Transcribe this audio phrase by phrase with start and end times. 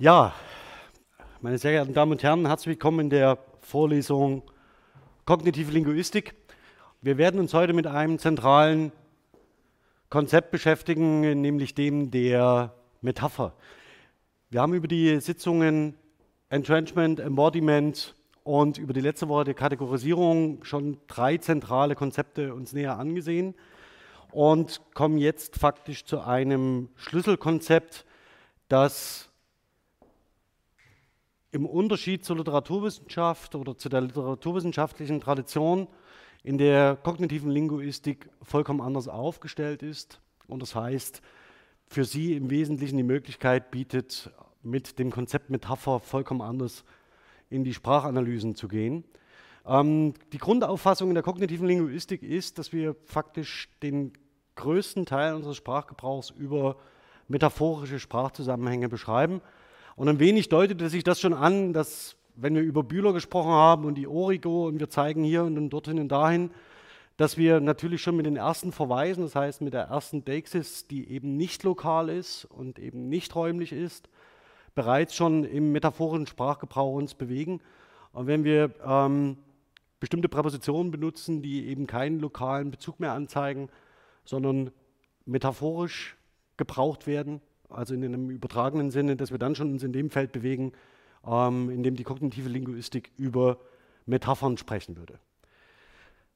[0.00, 0.32] Ja,
[1.40, 4.44] meine sehr geehrten Damen und Herren, herzlich willkommen in der Vorlesung
[5.24, 6.36] Kognitive Linguistik.
[7.02, 8.92] Wir werden uns heute mit einem zentralen
[10.08, 13.54] Konzept beschäftigen, nämlich dem der Metapher.
[14.50, 15.96] Wir haben über die Sitzungen
[16.48, 23.00] Entrenchment, Embodiment und über die letzte Woche der Kategorisierung schon drei zentrale Konzepte uns näher
[23.00, 23.56] angesehen
[24.30, 28.04] und kommen jetzt faktisch zu einem Schlüsselkonzept,
[28.68, 29.27] das
[31.50, 35.88] im Unterschied zur Literaturwissenschaft oder zu der literaturwissenschaftlichen Tradition
[36.42, 40.20] in der kognitiven Linguistik vollkommen anders aufgestellt ist.
[40.46, 41.22] Und das heißt,
[41.86, 44.30] für sie im Wesentlichen die Möglichkeit bietet,
[44.62, 46.84] mit dem Konzept Metapher vollkommen anders
[47.48, 49.04] in die Sprachanalysen zu gehen.
[49.66, 54.12] Ähm, die Grundauffassung in der kognitiven Linguistik ist, dass wir faktisch den
[54.56, 56.76] größten Teil unseres Sprachgebrauchs über
[57.28, 59.40] metaphorische Sprachzusammenhänge beschreiben.
[59.98, 63.84] Und ein wenig deutete sich das schon an, dass wenn wir über Bühler gesprochen haben
[63.84, 66.52] und die Origo und wir zeigen hier und dorthin und dahin,
[67.16, 71.10] dass wir natürlich schon mit den ersten Verweisen, das heißt mit der ersten Deixis, die
[71.10, 74.08] eben nicht lokal ist und eben nicht räumlich ist,
[74.76, 77.60] bereits schon im metaphorischen Sprachgebrauch uns bewegen.
[78.12, 79.36] Und wenn wir ähm,
[79.98, 83.68] bestimmte Präpositionen benutzen, die eben keinen lokalen Bezug mehr anzeigen,
[84.24, 84.70] sondern
[85.26, 86.16] metaphorisch
[86.56, 90.32] gebraucht werden, also in einem übertragenen Sinne, dass wir dann schon uns in dem Feld
[90.32, 90.72] bewegen,
[91.26, 93.58] ähm, in dem die kognitive Linguistik über
[94.06, 95.18] Metaphern sprechen würde.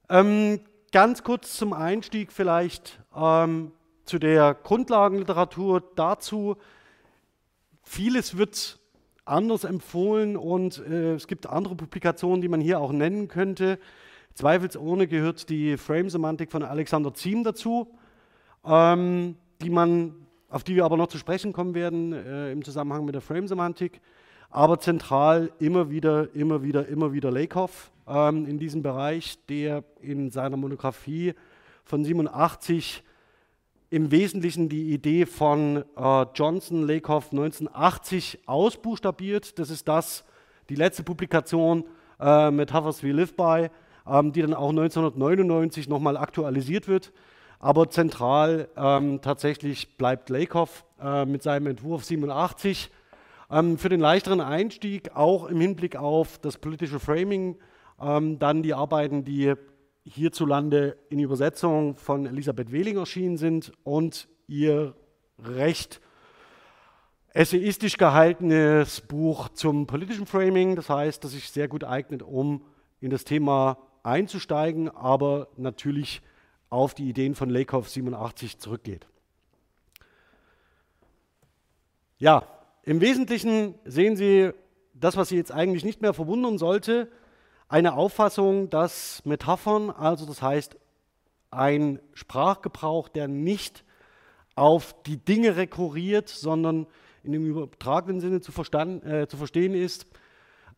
[0.09, 0.59] Ähm,
[0.91, 3.71] ganz kurz zum Einstieg vielleicht ähm,
[4.05, 6.57] zu der Grundlagenliteratur dazu.
[7.81, 8.79] Vieles wird
[9.25, 13.79] anders empfohlen und äh, es gibt andere Publikationen, die man hier auch nennen könnte.
[14.33, 17.95] Zweifelsohne gehört die Frame-Semantik von Alexander Ziem dazu,
[18.65, 20.22] ähm, die man,
[20.53, 23.99] auf die wir aber noch zu sprechen kommen werden äh, im Zusammenhang mit der Frame-Semantik.
[24.51, 30.29] Aber zentral immer wieder, immer wieder, immer wieder Lakoff ähm, in diesem Bereich, der in
[30.29, 31.33] seiner Monographie
[31.83, 33.03] von 87
[33.89, 39.57] im Wesentlichen die Idee von äh, Johnson Lakoff 1980 ausbuchstabiert.
[39.57, 40.23] Das ist das,
[40.69, 41.83] die letzte Publikation
[42.19, 43.69] äh, Metaphors We Live By,
[44.07, 47.11] ähm, die dann auch 1999 nochmal aktualisiert wird.
[47.59, 52.91] Aber zentral ähm, tatsächlich bleibt Lakoff äh, mit seinem Entwurf 87.
[53.51, 57.57] Ähm, für den leichteren Einstieg, auch im Hinblick auf das politische Framing,
[58.01, 59.53] ähm, dann die Arbeiten, die
[60.03, 64.95] hierzulande in Übersetzung von Elisabeth Wehling erschienen sind und ihr
[65.39, 66.01] recht
[67.33, 70.75] essayistisch gehaltenes Buch zum politischen Framing.
[70.75, 72.65] Das heißt, das sich sehr gut eignet, um
[72.99, 76.21] in das Thema einzusteigen, aber natürlich
[76.73, 79.07] auf die Ideen von Lakoff 87 zurückgeht.
[82.17, 82.47] Ja,
[82.83, 84.51] im Wesentlichen sehen Sie
[84.93, 87.09] das, was Sie jetzt eigentlich nicht mehr verwundern sollte,
[87.69, 90.75] eine Auffassung, dass Metaphern, also das heißt
[91.51, 93.83] ein Sprachgebrauch, der nicht
[94.55, 96.87] auf die Dinge rekurriert, sondern
[97.23, 100.07] in dem übertragenen Sinne zu, äh, zu verstehen ist,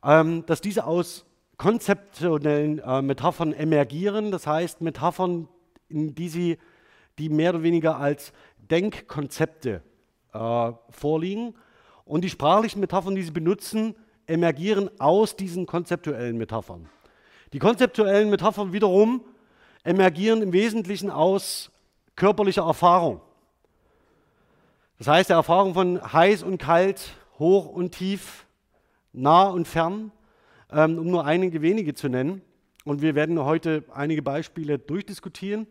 [0.04, 1.26] ähm, dass diese aus
[1.58, 5.48] konzeptionellen äh, Metaphern emergieren, das heißt Metaphern,
[5.90, 6.58] in die sie
[7.18, 9.82] die mehr oder weniger als Denkkonzepte
[10.34, 11.56] äh, vorliegen.
[12.04, 13.96] Und die sprachlichen Metaphern, die sie benutzen,
[14.28, 16.90] emergieren aus diesen konzeptuellen Metaphern.
[17.54, 19.24] Die konzeptuellen Metaphern wiederum
[19.84, 21.72] emergieren im Wesentlichen aus
[22.16, 23.22] körperlicher Erfahrung.
[24.98, 28.46] Das heißt, der Erfahrung von heiß und kalt, hoch und tief,
[29.12, 30.12] nah und fern,
[30.72, 32.42] ähm, um nur einige wenige zu nennen.
[32.86, 35.68] Und wir werden heute einige Beispiele durchdiskutieren.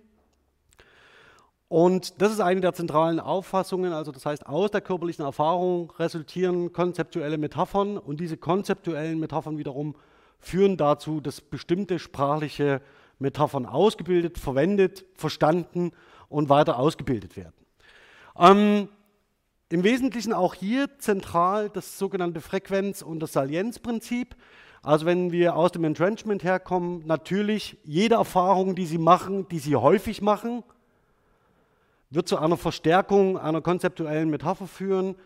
[1.69, 6.73] Und das ist eine der zentralen Auffassungen, also das heißt, aus der körperlichen Erfahrung resultieren
[6.73, 9.97] konzeptuelle Metaphern und diese konzeptuellen Metaphern wiederum
[10.39, 12.83] führen dazu, dass bestimmte sprachliche
[13.19, 15.93] Metaphern ausgebildet, verwendet, verstanden
[16.29, 17.55] und weiter ausgebildet werden.
[18.39, 18.89] Ähm,
[19.71, 24.37] Im Wesentlichen auch hier zentral das sogenannte Frequenz- und das Salienzprinzip.
[24.83, 29.77] Also wenn wir aus dem Entrenchment herkommen, natürlich jede Erfahrung, die Sie machen, die Sie
[29.77, 30.63] häufig machen,
[32.15, 35.17] wird zu einer Verstärkung einer konzeptuellen Metapher führen.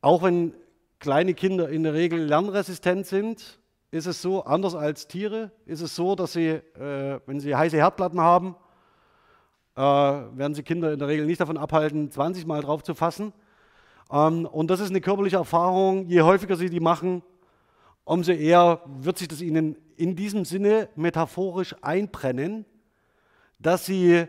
[0.00, 0.54] Auch wenn
[0.98, 3.58] kleine Kinder in der Regel lernresistent sind,
[3.90, 7.76] ist es so, anders als Tiere, ist es so, dass sie, äh, wenn sie heiße
[7.76, 8.56] Herdplatten haben,
[9.76, 13.32] äh, werden sie Kinder in der Regel nicht davon abhalten, 20 Mal drauf zu fassen.
[14.10, 16.06] Ähm, und das ist eine körperliche Erfahrung.
[16.06, 17.22] Je häufiger sie die machen,
[18.04, 22.64] umso eher wird sich das ihnen in diesem Sinne metaphorisch einbrennen,
[23.58, 24.26] dass sie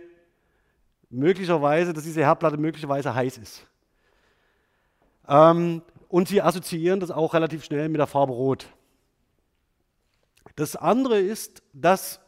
[1.10, 3.66] möglicherweise, dass diese Herdplatte möglicherweise heiß ist.
[5.28, 8.68] Ähm, und Sie assoziieren das auch relativ schnell mit der Farbe Rot.
[10.56, 12.20] Das andere ist, dass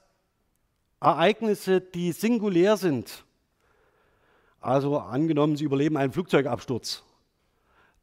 [1.00, 3.24] Ereignisse, die singulär sind,
[4.60, 7.04] also angenommen, Sie überleben einen Flugzeugabsturz,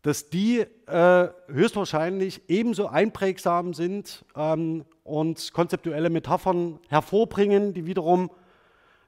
[0.01, 8.31] dass die äh, höchstwahrscheinlich ebenso einprägsam sind ähm, und konzeptuelle Metaphern hervorbringen, die wiederum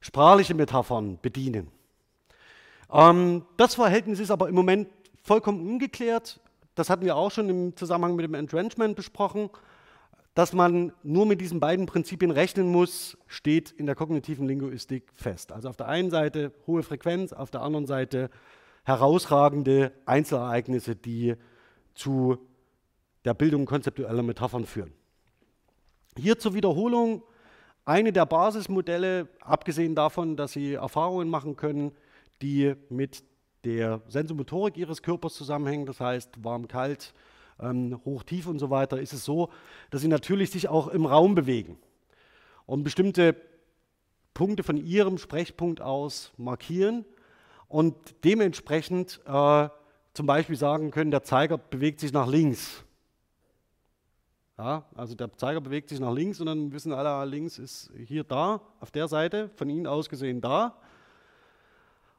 [0.00, 1.70] sprachliche Metaphern bedienen.
[2.92, 4.88] Ähm, das Verhältnis ist aber im Moment
[5.22, 6.40] vollkommen ungeklärt.
[6.74, 9.50] Das hatten wir auch schon im Zusammenhang mit dem Entrenchment besprochen.
[10.34, 15.50] Dass man nur mit diesen beiden Prinzipien rechnen muss, steht in der kognitiven Linguistik fest.
[15.50, 18.30] Also auf der einen Seite hohe Frequenz, auf der anderen Seite
[18.84, 21.34] herausragende Einzelereignisse, die
[21.94, 22.38] zu
[23.24, 24.92] der Bildung konzeptueller Metaphern führen.
[26.16, 27.22] Hier zur Wiederholung
[27.88, 31.92] eine der Basismodelle, abgesehen davon, dass Sie Erfahrungen machen können,
[32.42, 33.24] die mit
[33.64, 37.14] der Sensomotorik Ihres Körpers zusammenhängen, das heißt warm, kalt,
[37.58, 39.48] ähm, hoch, tief und so weiter, ist es so,
[39.90, 41.78] dass sie natürlich sich auch im Raum bewegen
[42.66, 43.34] und bestimmte
[44.34, 47.06] Punkte von ihrem Sprechpunkt aus markieren
[47.68, 49.68] und dementsprechend äh,
[50.12, 52.84] zum Beispiel sagen können, der Zeiger bewegt sich nach links.
[54.58, 57.92] Ja, also der Zeiger bewegt sich nach links und dann wissen alle, ah, links ist
[57.96, 60.74] hier da, auf der Seite, von Ihnen aus gesehen da.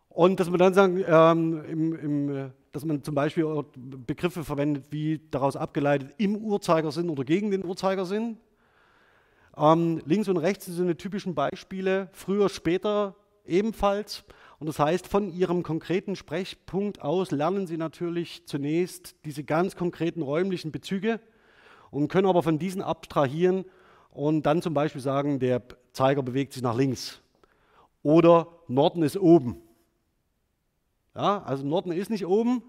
[0.08, 3.46] Und dass man dann sagen, ähm, im, im, dass man zum Beispiel
[3.76, 8.38] Begriffe verwendet, wie daraus abgeleitet im Uhrzeigersinn oder gegen den Uhrzeigersinn.
[9.58, 13.16] Ähm, links und rechts sind so eine typischen Beispiele, früher, später
[13.46, 14.24] ebenfalls.
[14.60, 20.22] Und das heißt, von Ihrem konkreten Sprechpunkt aus lernen Sie natürlich zunächst diese ganz konkreten
[20.22, 21.20] räumlichen Bezüge
[21.92, 23.66] und können aber von diesen abstrahieren
[24.12, 25.62] und dann zum Beispiel sagen, der
[25.94, 27.22] Zeiger bewegt sich nach links
[28.04, 29.62] oder Norden ist oben.
[31.16, 32.64] Ja, also Norden ist nicht oben,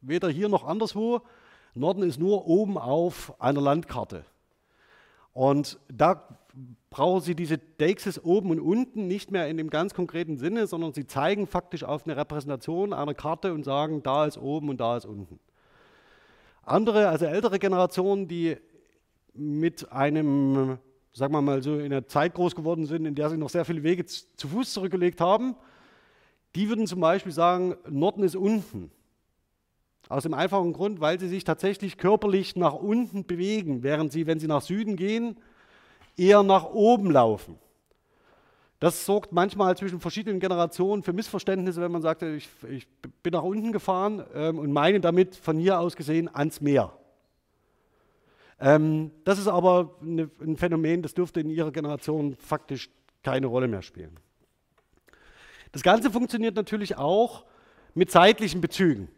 [0.00, 1.20] weder hier noch anderswo.
[1.74, 4.24] Norden ist nur oben auf einer Landkarte.
[5.32, 6.26] Und da
[6.88, 10.94] brauchen Sie diese Deixes oben und unten nicht mehr in dem ganz konkreten Sinne, sondern
[10.94, 14.96] Sie zeigen faktisch auf eine Repräsentation einer Karte und sagen, da ist oben und da
[14.96, 15.38] ist unten.
[16.66, 18.56] Andere, also ältere Generationen, die
[19.32, 20.78] mit einem,
[21.12, 23.64] sagen wir mal so, in einer Zeit groß geworden sind, in der sie noch sehr
[23.64, 25.54] viele Wege zu Fuß zurückgelegt haben,
[26.56, 28.90] die würden zum Beispiel sagen, Norden ist unten.
[30.08, 34.40] Aus dem einfachen Grund, weil sie sich tatsächlich körperlich nach unten bewegen, während sie, wenn
[34.40, 35.36] sie nach Süden gehen,
[36.16, 37.58] eher nach oben laufen.
[38.78, 42.86] Das sorgt manchmal zwischen verschiedenen Generationen für Missverständnisse, wenn man sagt, ich, ich
[43.22, 46.92] bin nach unten gefahren ähm, und meine damit von hier aus gesehen ans Meer.
[48.60, 52.90] Ähm, das ist aber eine, ein Phänomen, das dürfte in Ihrer Generation faktisch
[53.22, 54.18] keine Rolle mehr spielen.
[55.72, 57.44] Das Ganze funktioniert natürlich auch
[57.94, 59.08] mit zeitlichen Bezügen.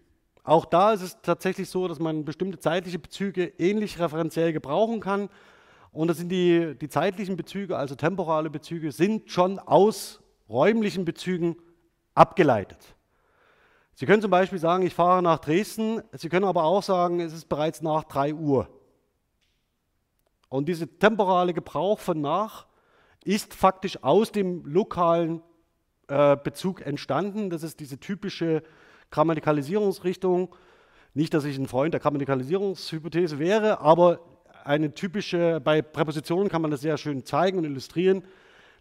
[0.45, 5.29] Auch da ist es tatsächlich so, dass man bestimmte zeitliche Bezüge ähnlich referenziell gebrauchen kann.
[5.99, 11.57] Und das sind die, die zeitlichen Bezüge, also temporale Bezüge, sind schon aus räumlichen Bezügen
[12.14, 12.78] abgeleitet.
[13.95, 16.00] Sie können zum Beispiel sagen, ich fahre nach Dresden.
[16.12, 18.69] Sie können aber auch sagen, es ist bereits nach 3 Uhr.
[20.49, 22.69] Und dieser temporale Gebrauch von nach
[23.25, 25.43] ist faktisch aus dem lokalen
[26.07, 27.50] äh, Bezug entstanden.
[27.50, 28.62] Das ist diese typische
[29.11, 30.55] Grammatikalisierungsrichtung.
[31.12, 34.21] Nicht, dass ich ein Freund der Grammatikalisierungshypothese wäre, aber
[34.69, 38.23] eine typische, bei Präpositionen kann man das sehr schön zeigen und illustrieren,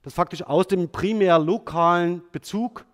[0.04, 2.86] dass faktisch aus dem primär lokalen Bezug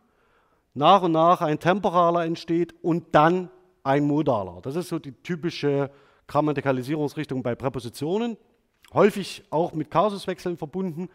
[0.76, 3.50] nach und nach ein temporaler entsteht und dann
[3.84, 4.60] ein modaler.
[4.62, 5.90] Das ist so die typische
[6.28, 8.38] Grammatikalisierungsrichtung bei Präpositionen,
[8.94, 11.10] häufig auch mit Kasuswechseln verbunden.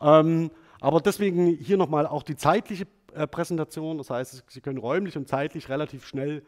[0.00, 3.98] Ähm, aber deswegen hier nochmal auch die zeitliche äh, Präsentation.
[3.98, 6.42] Das heißt, Sie können räumlich und zeitlich relativ schnell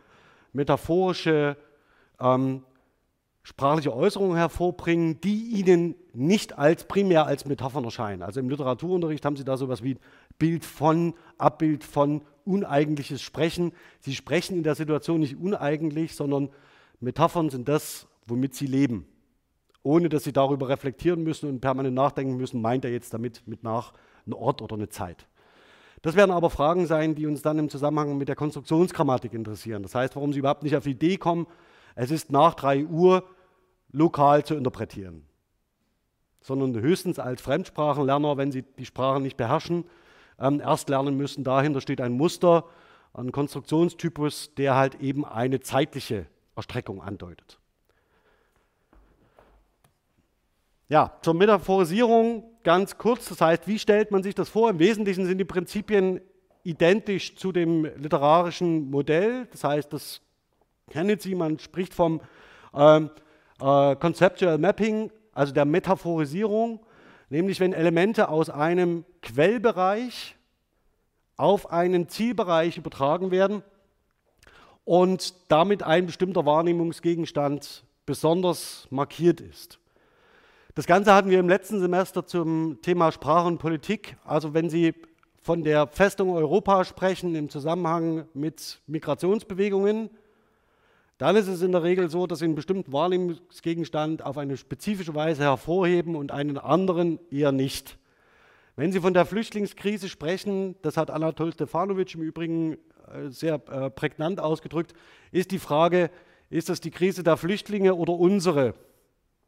[0.52, 1.56] metaphorische
[2.20, 2.64] ähm,
[3.42, 8.22] sprachliche Äußerungen hervorbringen, die Ihnen nicht als primär als Metaphern erscheinen.
[8.22, 9.96] Also im Literaturunterricht haben Sie da sowas wie
[10.38, 13.72] Bild von, Abbild von, uneigentliches Sprechen.
[14.00, 16.50] Sie sprechen in der Situation nicht uneigentlich, sondern
[17.00, 19.06] Metaphern sind das, womit Sie leben.
[19.82, 23.62] Ohne dass Sie darüber reflektieren müssen und permanent nachdenken müssen, meint er jetzt damit mit
[23.64, 23.92] nach
[24.24, 25.26] einen Ort oder eine Zeit.
[26.02, 29.82] Das werden aber Fragen sein, die uns dann im Zusammenhang mit der Konstruktionsgrammatik interessieren.
[29.82, 31.46] Das heißt, warum Sie überhaupt nicht auf die Idee kommen,
[31.94, 33.24] es ist nach 3 Uhr
[33.92, 35.26] lokal zu interpretieren.
[36.40, 39.84] Sondern höchstens als Fremdsprachenlerner, wenn Sie die Sprache nicht beherrschen,
[40.38, 41.44] ähm, erst lernen müssen.
[41.44, 42.64] Dahinter steht ein Muster,
[43.14, 47.58] ein Konstruktionstypus, der halt eben eine zeitliche Erstreckung andeutet.
[50.88, 53.28] Ja, zur Metaphorisierung ganz kurz.
[53.28, 54.68] Das heißt, wie stellt man sich das vor?
[54.68, 56.20] Im Wesentlichen sind die Prinzipien
[56.64, 59.46] identisch zu dem literarischen Modell.
[59.52, 60.20] Das heißt, das
[60.90, 62.20] kennen Sie, man spricht vom
[62.74, 63.10] ähm,
[63.62, 66.80] äh, Conceptual Mapping, also der Metaphorisierung,
[67.30, 70.36] nämlich wenn Elemente aus einem Quellbereich
[71.36, 73.62] auf einen Zielbereich übertragen werden
[74.84, 79.78] und damit ein bestimmter Wahrnehmungsgegenstand besonders markiert ist.
[80.74, 84.16] Das Ganze hatten wir im letzten Semester zum Thema Sprache und Politik.
[84.24, 84.94] Also wenn Sie
[85.42, 90.10] von der Festung Europa sprechen im Zusammenhang mit Migrationsbewegungen,
[91.22, 95.14] dann ist es in der Regel so, dass Sie einen bestimmten Wahrnehmungsgegenstand auf eine spezifische
[95.14, 97.96] Weise hervorheben und einen anderen eher nicht.
[98.74, 103.88] Wenn Sie von der Flüchtlingskrise sprechen, das hat Anatol Stefanovic im Übrigen äh, sehr äh,
[103.88, 104.94] prägnant ausgedrückt,
[105.30, 106.10] ist die Frage,
[106.50, 108.74] ist das die Krise der Flüchtlinge oder unsere?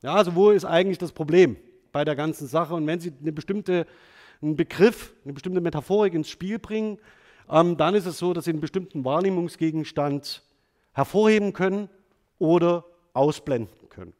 [0.04, 1.56] Ja, also wo ist eigentlich das Problem
[1.90, 2.74] bei der ganzen Sache?
[2.74, 3.88] Und wenn Sie eine bestimmte,
[4.40, 6.98] einen Begriff, eine bestimmte Metaphorik ins Spiel bringen,
[7.50, 10.44] ähm, dann ist es so, dass Sie einen bestimmten Wahrnehmungsgegenstand
[10.94, 11.88] hervorheben können
[12.38, 14.14] oder ausblenden können.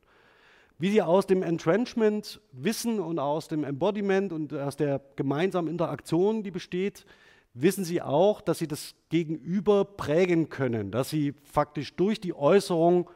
[0.78, 6.42] Wie Sie aus dem Entrenchment wissen und aus dem Embodiment und aus der gemeinsamen Interaktion,
[6.42, 7.06] die besteht,
[7.54, 13.08] wissen Sie auch, dass Sie das Gegenüber prägen können, dass Sie faktisch durch die Äußerung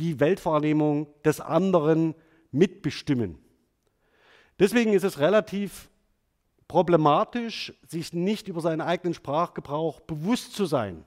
[0.00, 2.14] die Weltwahrnehmung des anderen
[2.50, 3.38] mitbestimmen.
[4.58, 5.88] Deswegen ist es relativ
[6.66, 11.04] problematisch, sich nicht über seinen eigenen Sprachgebrauch bewusst zu sein.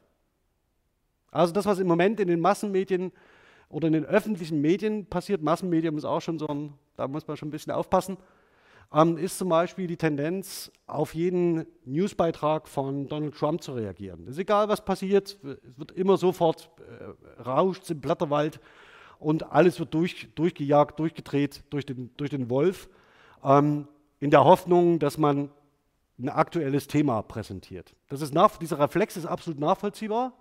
[1.32, 3.12] Also das, was im Moment in den Massenmedien
[3.70, 7.38] oder in den öffentlichen Medien passiert, Massenmedium ist auch schon so ein, da muss man
[7.38, 8.18] schon ein bisschen aufpassen,
[8.94, 14.24] ähm, ist zum Beispiel die Tendenz, auf jeden Newsbeitrag von Donald Trump zu reagieren.
[14.24, 18.60] Es ist egal, was passiert, es wird immer sofort äh, rauscht im Blätterwald
[19.20, 22.88] und alles wird durch, durchgejagt, durchgedreht durch den, durch den Wolf,
[23.44, 23.88] ähm,
[24.20, 25.50] in der Hoffnung, dass man
[26.20, 27.96] ein aktuelles Thema präsentiert.
[28.08, 30.34] Das ist nach, dieser Reflex ist absolut nachvollziehbar.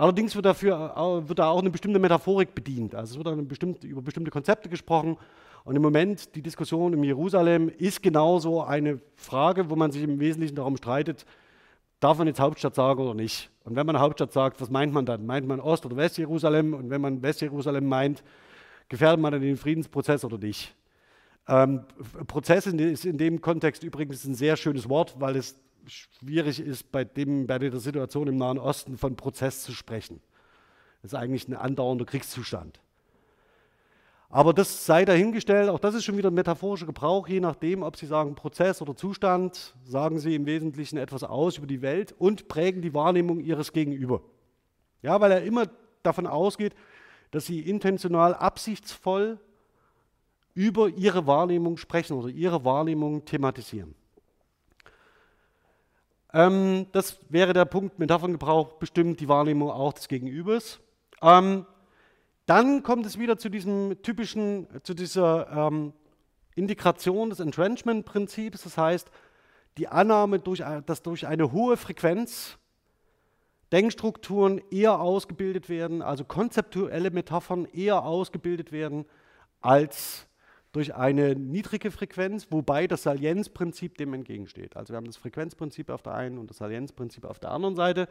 [0.00, 0.94] Allerdings wird, dafür,
[1.28, 2.94] wird da auch eine bestimmte Metaphorik bedient.
[2.94, 5.18] Also es wird dann bestimmte, über bestimmte Konzepte gesprochen
[5.64, 10.18] und im Moment die Diskussion in Jerusalem ist genauso eine Frage, wo man sich im
[10.18, 11.26] Wesentlichen darum streitet,
[12.00, 13.50] darf man jetzt Hauptstadt sagen oder nicht?
[13.64, 15.26] Und wenn man Hauptstadt sagt, was meint man dann?
[15.26, 16.72] Meint man Ost- oder Westjerusalem?
[16.72, 18.24] Und wenn man Westjerusalem meint,
[18.88, 20.74] gefährdet man dann den Friedensprozess oder nicht?
[21.46, 21.82] Ähm,
[22.26, 27.04] Prozess ist in dem Kontext übrigens ein sehr schönes Wort, weil es schwierig ist, bei,
[27.04, 30.20] dem, bei der Situation im Nahen Osten von Prozess zu sprechen.
[31.02, 32.80] Das ist eigentlich ein andauernder Kriegszustand.
[34.32, 37.96] Aber das sei dahingestellt, auch das ist schon wieder ein metaphorischer Gebrauch, je nachdem, ob
[37.96, 42.46] Sie sagen Prozess oder Zustand, sagen Sie im Wesentlichen etwas aus über die Welt und
[42.46, 44.22] prägen die Wahrnehmung Ihres Gegenüber.
[45.02, 45.66] Ja, weil er immer
[46.04, 46.74] davon ausgeht,
[47.32, 49.40] dass Sie intentional, absichtsvoll
[50.54, 53.96] über Ihre Wahrnehmung sprechen oder Ihre Wahrnehmung thematisieren.
[56.32, 60.80] Ähm, das wäre der Punkt, Metapherngebrauch bestimmt die Wahrnehmung auch des Gegenübers.
[61.22, 61.66] Ähm,
[62.46, 65.92] dann kommt es wieder zu diesem typischen, zu dieser ähm,
[66.54, 69.10] Integration des Entrenchment-Prinzips, das heißt,
[69.78, 72.58] die Annahme, durch, dass durch eine hohe Frequenz
[73.72, 79.06] Denkstrukturen eher ausgebildet werden, also konzeptuelle Metaphern eher ausgebildet werden
[79.60, 80.26] als
[80.72, 84.76] durch eine niedrige Frequenz, wobei das Salienzprinzip dem entgegensteht.
[84.76, 88.08] Also wir haben das Frequenzprinzip auf der einen und das Salienzprinzip auf der anderen Seite.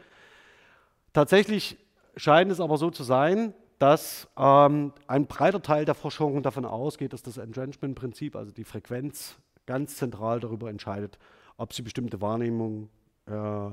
[1.13, 1.78] Tatsächlich
[2.16, 7.13] scheint es aber so zu sein, dass ähm, ein breiter Teil der Forschung davon ausgeht,
[7.13, 11.18] dass das Entrenchment-Prinzip, also die Frequenz, ganz zentral darüber entscheidet,
[11.56, 12.89] ob sie bestimmte Wahrnehmungen
[13.28, 13.70] äh,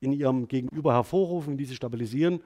[0.00, 2.40] in ihrem Gegenüber hervorrufen, die sie stabilisieren,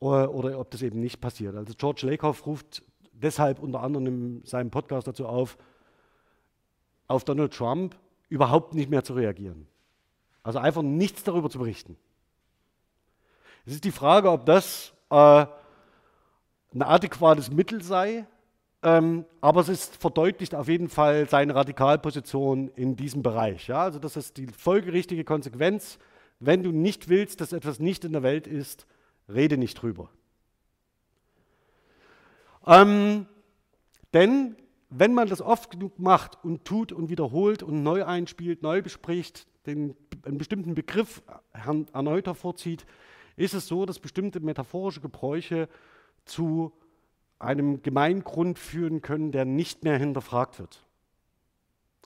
[0.00, 1.54] oder, oder, ob das eben nicht passiert.
[1.56, 2.82] Also George Lakoff ruft
[3.14, 5.56] deshalb unter anderem in seinem Podcast dazu auf,
[7.08, 7.96] auf Donald Trump
[8.28, 9.66] überhaupt nicht mehr zu reagieren.
[10.42, 11.96] Also einfach nichts darüber zu berichten.
[13.66, 15.46] Es ist die Frage, ob das äh,
[16.74, 18.26] ein adäquates Mittel sei,
[18.82, 23.68] ähm, aber es ist verdeutlicht auf jeden Fall seine Radikalposition in diesem Bereich.
[23.68, 23.82] Ja?
[23.82, 25.98] Also das ist die folgerichtige Konsequenz.
[26.40, 28.86] Wenn du nicht willst, dass etwas nicht in der Welt ist,
[29.32, 30.10] rede nicht drüber.
[32.66, 33.26] Ähm,
[34.12, 34.56] denn
[34.90, 39.46] wenn man das oft genug macht und tut und wiederholt und neu einspielt, neu bespricht,
[39.66, 42.86] den, einen bestimmten Begriff erneut hervorzieht,
[43.36, 45.68] ist es so, dass bestimmte metaphorische Gebräuche
[46.24, 46.72] zu
[47.38, 50.86] einem Gemeingrund führen können, der nicht mehr hinterfragt wird.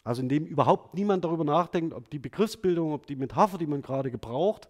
[0.05, 4.11] Also indem überhaupt niemand darüber nachdenkt, ob die Begriffsbildung, ob die Metapher, die man gerade
[4.11, 4.69] gebraucht,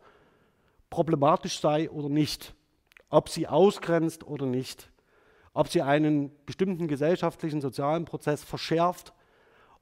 [0.91, 2.55] problematisch sei oder nicht,
[3.09, 4.91] ob sie ausgrenzt oder nicht,
[5.59, 9.13] ob sie einen bestimmten gesellschaftlichen, sozialen Prozess verschärft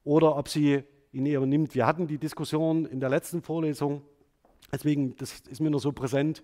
[0.04, 1.74] oder ob sie ihn eher nimmt.
[1.74, 4.00] Wir hatten die Diskussion in der letzten Vorlesung,
[4.72, 6.42] deswegen das ist mir nur so präsent,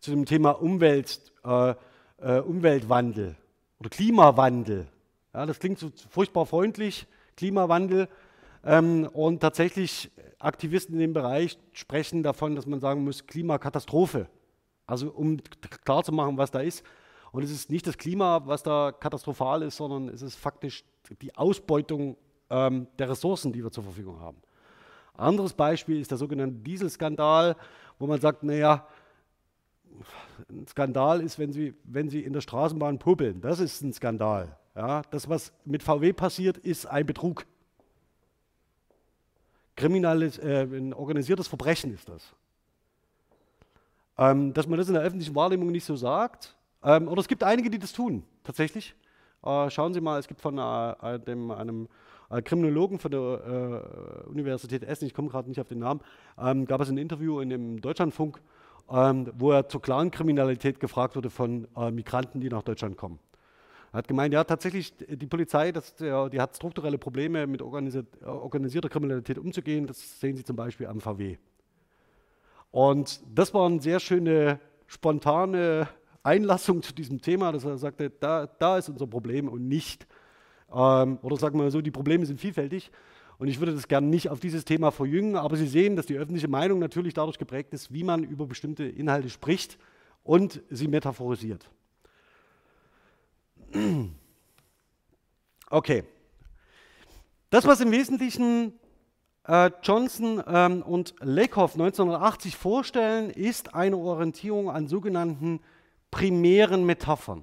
[0.00, 1.76] zu dem Thema Umwelt, äh,
[2.18, 3.36] äh, Umweltwandel
[3.78, 4.88] oder Klimawandel.
[5.32, 8.08] Ja, das klingt so furchtbar freundlich, Klimawandel.
[8.64, 10.10] Ähm, und tatsächlich
[10.40, 14.26] Aktivisten in dem Bereich sprechen davon, dass man sagen muss, Klimakatastrophe.
[14.88, 15.38] Also um
[15.84, 16.82] klarzumachen, was da ist.
[17.32, 20.84] Und es ist nicht das Klima, was da katastrophal ist, sondern es ist faktisch
[21.22, 22.16] die Ausbeutung
[22.50, 24.36] ähm, der Ressourcen, die wir zur Verfügung haben.
[25.14, 27.56] Anderes Beispiel ist der sogenannte Dieselskandal,
[27.98, 28.86] wo man sagt, naja,
[30.48, 33.40] ein Skandal ist, wenn Sie, wenn Sie in der Straßenbahn puppeln.
[33.40, 34.56] Das ist ein Skandal.
[34.74, 37.46] Ja, das, was mit VW passiert, ist ein Betrug.
[39.76, 42.34] Kriminelles, äh, ein organisiertes Verbrechen ist das.
[44.18, 46.54] Ähm, dass man das in der öffentlichen Wahrnehmung nicht so sagt.
[46.84, 48.94] Ähm, oder es gibt einige, die das tun, tatsächlich.
[49.44, 51.88] Äh, schauen Sie mal, es gibt von äh, dem, einem
[52.30, 56.00] äh, Kriminologen von der äh, Universität Essen, ich komme gerade nicht auf den Namen,
[56.38, 58.40] ähm, gab es ein Interview in dem Deutschlandfunk,
[58.90, 63.18] ähm, wo er zur klaren Kriminalität gefragt wurde von äh, Migranten, die nach Deutschland kommen.
[63.92, 68.88] Er hat gemeint, ja, tatsächlich, die Polizei, das, die hat strukturelle Probleme mit organisiert, organisierter
[68.88, 69.86] Kriminalität umzugehen.
[69.86, 71.36] Das sehen Sie zum Beispiel am VW.
[72.70, 75.88] Und das war eine sehr schöne, spontane
[76.22, 80.06] Einlassung zu diesem Thema, dass er sagte, da, da ist unser Problem und nicht,
[80.72, 82.90] ähm, oder sagen wir mal so, die Probleme sind vielfältig.
[83.38, 86.16] Und ich würde das gerne nicht auf dieses Thema verjüngen, aber Sie sehen, dass die
[86.16, 89.78] öffentliche Meinung natürlich dadurch geprägt ist, wie man über bestimmte Inhalte spricht
[90.22, 91.68] und sie metaphorisiert.
[95.70, 96.04] Okay.
[97.48, 98.78] Das, was im Wesentlichen
[99.48, 105.60] äh, Johnson ähm, und Lakoff 1980 vorstellen, ist eine Orientierung an sogenannten
[106.12, 107.42] primären Metaphern.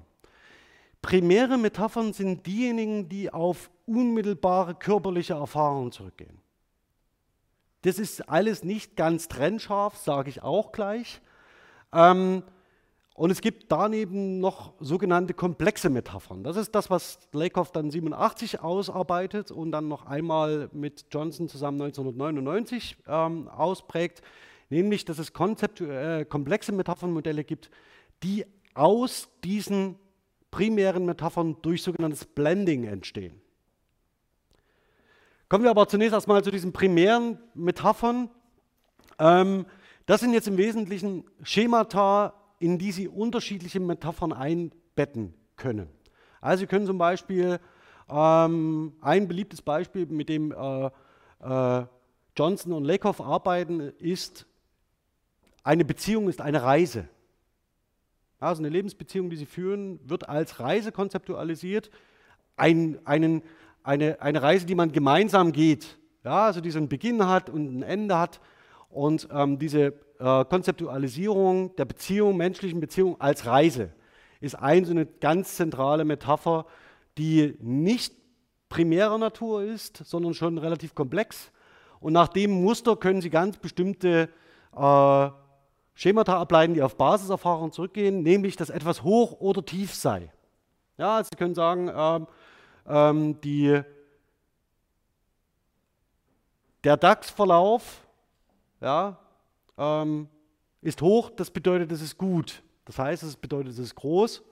[1.02, 6.40] Primäre Metaphern sind diejenigen, die auf unmittelbare körperliche Erfahrungen zurückgehen.
[7.82, 11.20] Das ist alles nicht ganz trennscharf, sage ich auch gleich.
[11.92, 12.42] Ähm,
[13.14, 16.44] und es gibt daneben noch sogenannte komplexe Metaphern.
[16.44, 21.82] Das ist das, was Lakoff dann 87 ausarbeitet und dann noch einmal mit Johnson zusammen
[21.82, 24.22] 1999 ähm, ausprägt,
[24.68, 27.70] nämlich dass es konzeptuell, äh, komplexe Metaphernmodelle gibt,
[28.22, 29.96] die aus diesen
[30.50, 33.40] primären Metaphern durch sogenanntes Blending entstehen.
[35.48, 38.30] Kommen wir aber zunächst erstmal zu diesen primären Metaphern.
[39.18, 39.66] Ähm,
[40.06, 45.88] das sind jetzt im Wesentlichen Schemata, in die Sie unterschiedliche Metaphern einbetten können.
[46.40, 47.58] Also Sie können zum Beispiel
[48.08, 50.90] ähm, ein beliebtes Beispiel, mit dem äh,
[51.40, 51.86] äh,
[52.36, 54.46] Johnson und Lakoff arbeiten, ist,
[55.62, 57.08] eine Beziehung ist eine Reise.
[58.40, 61.90] Also eine Lebensbeziehung, die Sie führen, wird als Reise konzeptualisiert.
[62.56, 63.42] Ein, einen,
[63.82, 65.98] eine, eine Reise, die man gemeinsam geht.
[66.24, 68.40] Ja, also die so einen Beginn hat und ein Ende hat.
[68.88, 73.90] Und ähm, diese äh, Konzeptualisierung der Beziehung, menschlichen Beziehung als Reise
[74.40, 76.64] ist eine so eine ganz zentrale Metapher,
[77.18, 78.14] die nicht
[78.70, 81.52] primärer Natur ist, sondern schon relativ komplex.
[82.00, 84.30] Und nach dem Muster können Sie ganz bestimmte
[84.74, 85.30] äh,
[86.00, 90.32] Schemata ableiten, die auf Basiserfahrung zurückgehen, nämlich, dass etwas hoch oder tief sei.
[90.96, 92.26] Ja, also Sie können sagen, ähm,
[92.86, 93.82] ähm, die,
[96.84, 98.00] der DAX-Verlauf
[98.80, 99.18] ja,
[99.76, 100.30] ähm,
[100.80, 102.62] ist hoch, das bedeutet, es ist gut.
[102.86, 104.42] Das heißt, es bedeutet, es ist groß,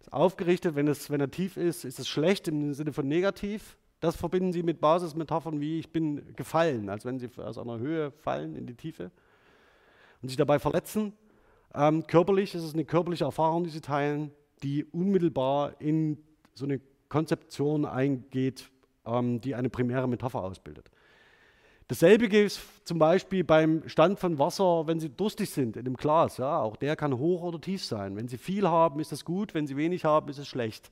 [0.00, 0.76] es ist aufgerichtet.
[0.76, 3.76] Wenn, es, wenn er tief ist, ist es schlecht im Sinne von negativ.
[4.00, 8.12] Das verbinden Sie mit Basismetaphern wie ich bin gefallen, als wenn Sie aus einer Höhe
[8.12, 9.10] fallen in die Tiefe
[10.22, 11.12] und sich dabei verletzen.
[11.74, 16.18] Ähm, körperlich ist es eine körperliche Erfahrung, die Sie teilen, die unmittelbar in
[16.54, 18.70] so eine Konzeption eingeht,
[19.06, 20.90] ähm, die eine primäre Metapher ausbildet.
[21.88, 26.36] Dasselbe gilt zum Beispiel beim Stand von Wasser, wenn Sie durstig sind in einem Glas.
[26.36, 28.14] Ja, auch der kann hoch oder tief sein.
[28.16, 29.54] Wenn Sie viel haben, ist das gut.
[29.54, 30.90] Wenn Sie wenig haben, ist es schlecht.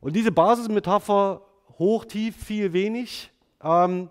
[0.00, 1.42] Und diese Basismetapher
[1.78, 3.30] hoch, tief, viel, wenig,
[3.62, 4.10] ähm,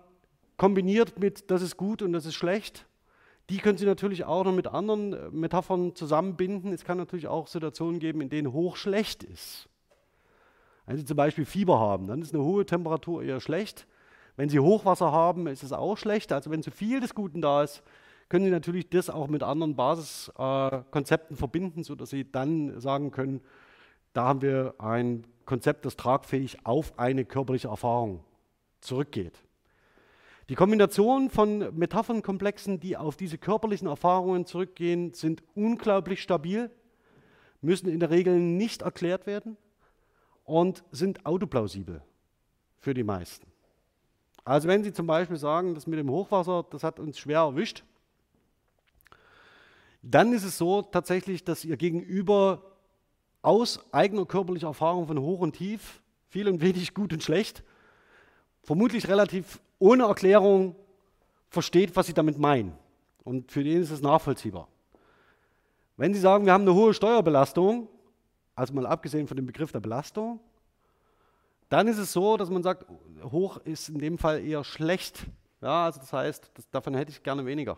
[0.56, 2.86] kombiniert mit das ist gut und das ist schlecht,
[3.50, 6.72] die können Sie natürlich auch noch mit anderen äh, Metaphern zusammenbinden.
[6.72, 9.68] Es kann natürlich auch Situationen geben, in denen hoch schlecht ist.
[10.86, 13.86] Wenn Sie zum Beispiel Fieber haben, dann ist eine hohe Temperatur eher schlecht.
[14.36, 16.32] Wenn Sie Hochwasser haben, ist es auch schlecht.
[16.32, 17.82] Also wenn zu viel des Guten da ist,
[18.28, 23.40] können Sie natürlich das auch mit anderen Basiskonzepten äh, verbinden, sodass Sie dann sagen können,
[24.12, 28.24] da haben wir ein Konzept, das tragfähig auf eine körperliche Erfahrung
[28.80, 29.38] zurückgeht.
[30.50, 36.70] Die Kombination von Metaphernkomplexen, die auf diese körperlichen Erfahrungen zurückgehen, sind unglaublich stabil,
[37.62, 39.56] müssen in der Regel nicht erklärt werden
[40.44, 42.02] und sind autoplausibel
[42.76, 43.46] für die meisten.
[44.44, 47.82] Also wenn Sie zum Beispiel sagen, das mit dem Hochwasser, das hat uns schwer erwischt,
[50.02, 52.76] dann ist es so tatsächlich, dass ihr Gegenüber
[53.40, 57.62] aus eigener körperlicher Erfahrung von hoch und tief, viel und wenig, gut und schlecht,
[58.62, 60.74] vermutlich relativ ohne Erklärung
[61.50, 62.72] versteht, was sie damit meinen.
[63.22, 64.66] Und für den ist es nachvollziehbar.
[65.98, 67.88] Wenn Sie sagen, wir haben eine hohe Steuerbelastung,
[68.54, 70.40] also mal abgesehen von dem Begriff der Belastung,
[71.68, 72.86] dann ist es so, dass man sagt,
[73.30, 75.26] hoch ist in dem Fall eher schlecht.
[75.60, 77.76] Ja, also das heißt, das, davon hätte ich gerne weniger.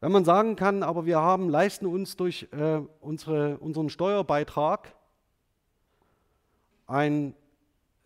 [0.00, 4.92] Wenn man sagen kann, aber wir haben, leisten uns durch äh, unsere, unseren Steuerbeitrag
[6.88, 7.36] ein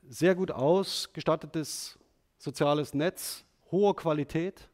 [0.08, 1.98] sehr gut ausgestattetes
[2.38, 4.68] soziales Netz hoher Qualität,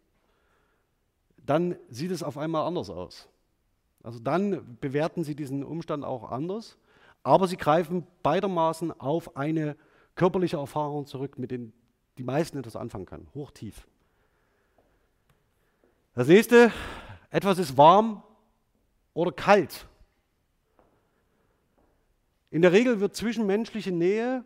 [1.36, 3.28] dann sieht es auf einmal anders aus.
[4.02, 6.76] Also dann bewerten Sie diesen Umstand auch anders,
[7.22, 9.76] aber Sie greifen beidermaßen auf eine
[10.14, 11.72] körperliche Erfahrung zurück, mit denen
[12.18, 13.86] die meisten etwas anfangen können, hochtief.
[16.14, 16.70] Das nächste,
[17.30, 18.22] etwas ist warm
[19.14, 19.86] oder kalt.
[22.50, 24.44] In der Regel wird zwischenmenschliche Nähe,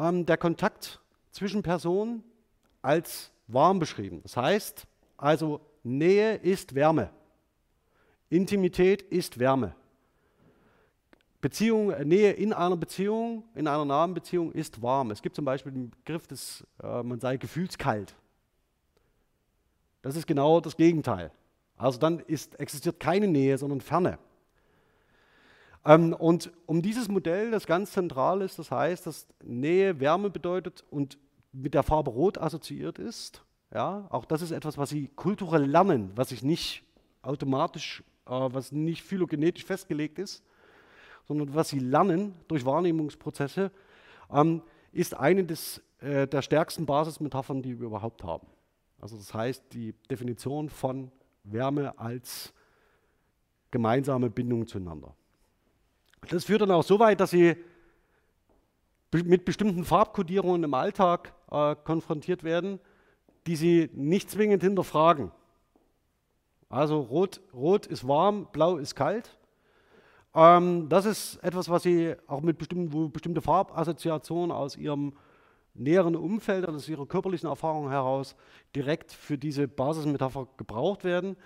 [0.00, 2.24] ähm, der Kontakt zwischen Personen
[2.82, 4.20] als warm beschrieben.
[4.22, 4.86] Das heißt
[5.16, 7.10] also, Nähe ist Wärme.
[8.30, 9.74] Intimität ist Wärme.
[11.40, 15.10] Beziehung, Nähe in einer Beziehung, in einer nahen Beziehung ist warm.
[15.10, 18.14] Es gibt zum Beispiel den Begriff, des, äh, man sei gefühlskalt.
[20.02, 21.30] Das ist genau das Gegenteil.
[21.76, 24.18] Also dann ist, existiert keine Nähe, sondern Ferne.
[25.84, 30.84] Ähm, und um dieses Modell, das ganz zentral ist, das heißt, dass Nähe Wärme bedeutet
[30.90, 31.18] und
[31.52, 36.10] mit der Farbe Rot assoziiert ist, ja, auch das ist etwas, was Sie kulturell lernen,
[36.16, 36.84] was sich nicht
[37.22, 40.42] automatisch, äh, was nicht phylogenetisch festgelegt ist,
[41.26, 43.70] sondern was Sie lernen durch Wahrnehmungsprozesse,
[44.32, 44.62] ähm,
[44.92, 48.48] ist eine des, äh, der stärksten Basismetaphern, die wir überhaupt haben.
[49.00, 51.10] Also das heißt, die Definition von
[51.44, 52.52] Wärme als
[53.70, 55.14] gemeinsame Bindung zueinander.
[56.28, 57.56] Das führt dann auch so weit, dass Sie
[59.12, 62.78] mit bestimmten Farbkodierungen im Alltag äh, konfrontiert werden,
[63.46, 65.32] die Sie nicht zwingend hinterfragen.
[66.68, 69.36] Also rot, rot ist warm, blau ist kalt.
[70.34, 75.14] Ähm, das ist etwas, was Sie auch mit bestimmten, wo bestimmte Farbassoziationen aus Ihrem
[75.74, 78.36] näheren Umfeld, aus Ihrer körperlichen Erfahrung heraus
[78.76, 81.36] direkt für diese Basismetapher gebraucht werden.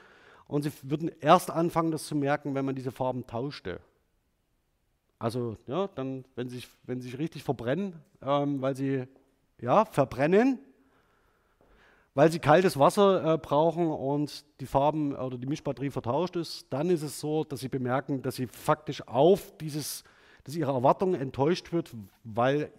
[0.47, 3.81] Und Sie würden erst anfangen, das zu merken, wenn man diese Farben tauschte.
[5.25, 9.05] Also, ja, dann, wenn sie sich, wenn sie sich richtig verbrennen, ähm, weil sie
[9.59, 10.59] ja, verbrennen,
[12.13, 16.91] weil sie kaltes Wasser äh, brauchen und die Farben oder die Mischbatterie vertauscht ist, dann
[16.91, 20.05] ist es so, dass sie bemerken, dass sie faktisch auf dieses,
[20.45, 21.91] dass ihre Erwartung enttäuscht wird,
[22.25, 22.71] weil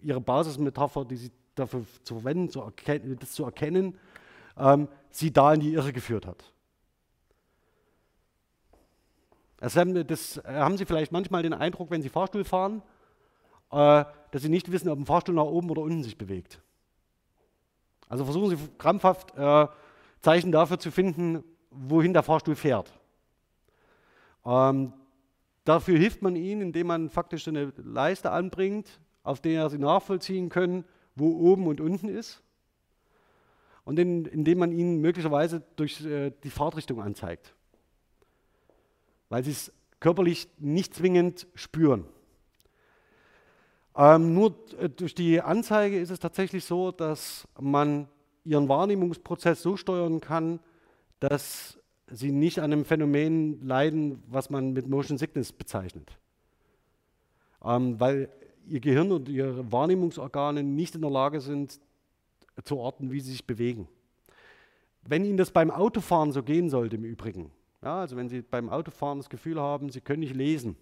[0.00, 2.72] ihre Basismetapher, die sie dafür zu verwenden, zu
[3.20, 3.98] das zu erkennen,
[4.56, 6.54] ähm, sie da in die Irre geführt hat.
[9.62, 12.82] Das haben, das haben Sie vielleicht manchmal den Eindruck, wenn Sie Fahrstuhl fahren,
[13.70, 16.60] äh, dass Sie nicht wissen, ob ein Fahrstuhl nach oben oder unten sich bewegt.
[18.08, 19.68] Also versuchen Sie krampfhaft äh,
[20.18, 22.92] Zeichen dafür zu finden, wohin der Fahrstuhl fährt.
[24.44, 24.94] Ähm,
[25.62, 30.84] dafür hilft man Ihnen, indem man faktisch eine Leiste anbringt, auf der Sie nachvollziehen können,
[31.14, 32.42] wo oben und unten ist.
[33.84, 37.54] Und in, indem man Ihnen möglicherweise durch äh, die Fahrtrichtung anzeigt
[39.32, 42.04] weil sie es körperlich nicht zwingend spüren.
[43.96, 48.08] Ähm, nur äh, durch die Anzeige ist es tatsächlich so, dass man
[48.44, 50.60] ihren Wahrnehmungsprozess so steuern kann,
[51.18, 51.78] dass
[52.10, 56.18] sie nicht an einem Phänomen leiden, was man mit Motion Sickness bezeichnet.
[57.64, 58.28] Ähm, weil
[58.68, 61.80] ihr Gehirn und ihre Wahrnehmungsorgane nicht in der Lage sind,
[62.64, 63.88] zu orten, wie sie sich bewegen.
[65.00, 67.50] Wenn Ihnen das beim Autofahren so gehen sollte im Übrigen,
[67.82, 70.76] ja, also wenn Sie beim Autofahren das Gefühl haben, Sie können nicht lesen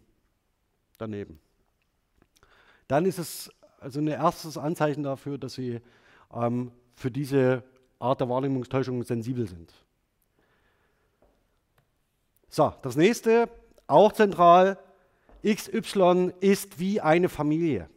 [0.98, 1.40] daneben,
[2.88, 5.80] dann ist es also ein erstes Anzeichen dafür, dass Sie
[6.34, 7.62] ähm, für diese
[7.98, 9.72] Art der Wahrnehmungstäuschung sensibel sind.
[12.48, 13.48] So, das nächste,
[13.86, 14.78] auch zentral,
[15.44, 17.88] XY ist wie eine Familie.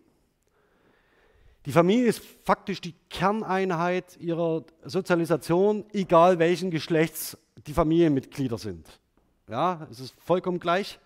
[1.66, 8.88] Die Familie ist faktisch die Kerneinheit ihrer Sozialisation, egal welchen Geschlechts die Familienmitglieder sind.
[9.50, 11.00] Ja, es ist vollkommen gleich.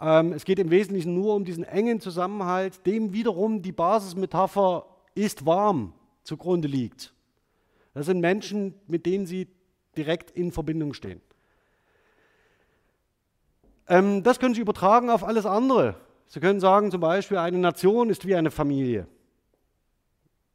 [0.00, 5.44] Ähm, es geht im Wesentlichen nur um diesen engen Zusammenhalt, dem wiederum die Basismetapher ist
[5.44, 5.92] warm
[6.22, 7.12] zugrunde liegt.
[7.94, 9.48] Das sind Menschen, mit denen sie
[9.96, 11.20] direkt in Verbindung stehen.
[13.88, 15.96] Ähm, das können Sie übertragen auf alles andere.
[16.26, 19.08] Sie können sagen zum Beispiel, eine Nation ist wie eine Familie.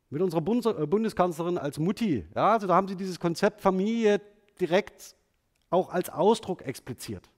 [0.10, 2.26] Mit unserer äh, Bundeskanzlerin als Mutti.
[2.34, 4.22] Ja, also da haben Sie dieses Konzept Familie
[4.60, 5.16] direkt
[5.70, 7.30] auch als Ausdruck expliziert.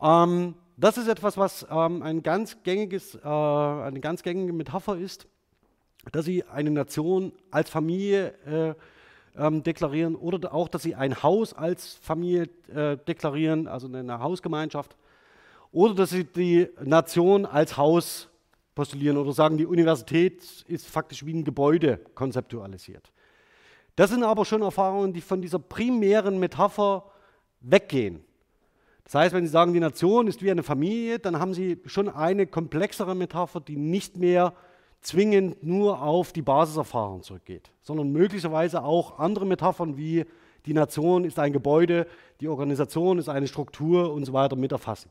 [0.00, 5.26] Ähm, das ist etwas, was ähm, ein ganz gängiges, äh, eine ganz gängige Metapher ist,
[6.12, 8.74] dass sie eine Nation als Familie äh,
[9.36, 14.96] ähm, deklarieren oder auch, dass sie ein Haus als Familie äh, deklarieren, also eine Hausgemeinschaft,
[15.72, 18.28] oder dass sie die Nation als Haus
[18.74, 23.12] postulieren oder sagen, die Universität ist faktisch wie ein Gebäude konzeptualisiert.
[23.96, 27.04] Das sind aber schon Erfahrungen, die von dieser primären Metapher
[27.60, 28.24] weggehen.
[29.04, 32.08] Das heißt, wenn Sie sagen, die Nation ist wie eine Familie, dann haben Sie schon
[32.08, 34.54] eine komplexere Metapher, die nicht mehr
[35.00, 40.24] zwingend nur auf die Basiserfahrung zurückgeht, sondern möglicherweise auch andere Metaphern wie
[40.64, 42.06] die Nation ist ein Gebäude,
[42.40, 45.10] die Organisation ist eine Struktur und so weiter mit erfassen.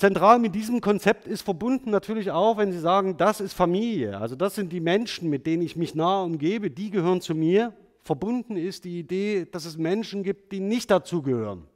[0.00, 4.34] Zentral mit diesem Konzept ist verbunden natürlich auch, wenn Sie sagen, das ist Familie, also
[4.34, 7.74] das sind die Menschen, mit denen ich mich nahe umgebe, die gehören zu mir.
[8.00, 11.66] Verbunden ist die Idee, dass es Menschen gibt, die nicht dazugehören.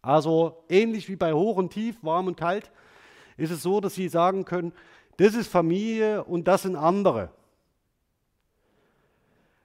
[0.00, 2.70] Also ähnlich wie bei Hoch und Tief, warm und kalt,
[3.36, 4.72] ist es so, dass Sie sagen können,
[5.18, 7.28] das ist Familie und das sind andere.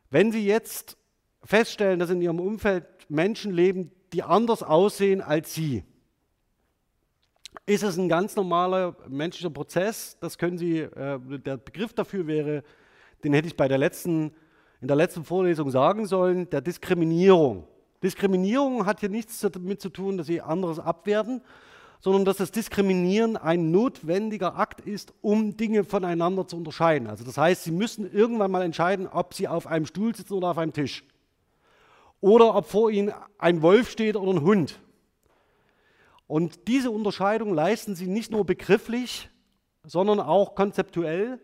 [0.09, 0.97] Wenn Sie jetzt
[1.45, 5.85] feststellen, dass in Ihrem Umfeld Menschen leben, die anders aussehen als Sie,
[7.73, 10.17] ist es ein ganz normaler menschlicher Prozess.
[10.19, 12.63] Das können Sie, äh, der Begriff dafür wäre,
[13.23, 14.33] den hätte ich bei der letzten,
[14.81, 17.65] in der letzten Vorlesung sagen sollen, der Diskriminierung.
[18.03, 21.41] Diskriminierung hat hier nichts damit zu tun, dass Sie anderes abwerten,
[22.01, 27.07] sondern dass das Diskriminieren ein notwendiger Akt ist, um Dinge voneinander zu unterscheiden.
[27.07, 30.49] Also das heißt, Sie müssen irgendwann mal entscheiden, ob Sie auf einem Stuhl sitzen oder
[30.49, 31.05] auf einem Tisch.
[32.19, 34.77] Oder ob vor Ihnen ein Wolf steht oder ein Hund.
[36.31, 39.29] Und diese Unterscheidung leisten Sie nicht nur begrifflich,
[39.83, 41.41] sondern auch konzeptuell.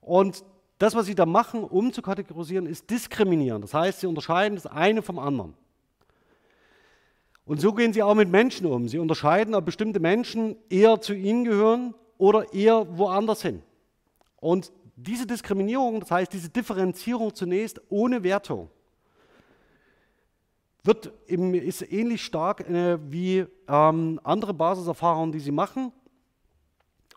[0.00, 0.44] Und
[0.80, 3.62] das, was Sie da machen, um zu kategorisieren, ist diskriminieren.
[3.62, 5.54] Das heißt, Sie unterscheiden das eine vom anderen.
[7.44, 8.88] Und so gehen sie auch mit Menschen um.
[8.88, 13.62] Sie unterscheiden, ob bestimmte Menschen eher zu ihnen gehören oder eher woanders hin.
[14.40, 18.70] Und diese Diskriminierung, das heißt diese Differenzierung zunächst ohne Wertung,
[20.84, 25.92] wird im, ist ähnlich stark äh, wie ähm, andere Basiserfahrungen, die sie machen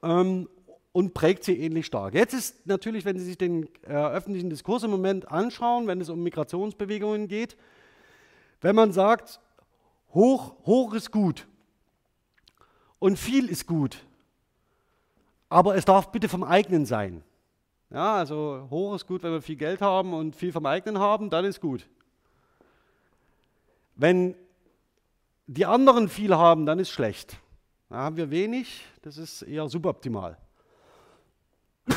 [0.02, 0.48] ähm,
[0.94, 2.14] und prägt sie ähnlich stark.
[2.14, 6.10] Jetzt ist natürlich, wenn Sie sich den äh, öffentlichen Diskurs im Moment anschauen, wenn es
[6.10, 7.58] um Migrationsbewegungen geht,
[8.62, 9.40] wenn man sagt,
[10.14, 11.46] Hoch, hoch ist gut
[12.98, 14.06] und viel ist gut,
[15.50, 17.24] aber es darf bitte vom eigenen sein.
[17.90, 21.30] Ja, also hoch ist gut, wenn wir viel Geld haben und viel vom eigenen haben,
[21.30, 21.88] dann ist gut.
[23.98, 24.36] Wenn
[25.48, 27.38] die anderen viel haben, dann ist schlecht.
[27.90, 30.38] Da haben wir wenig, das ist eher suboptimal.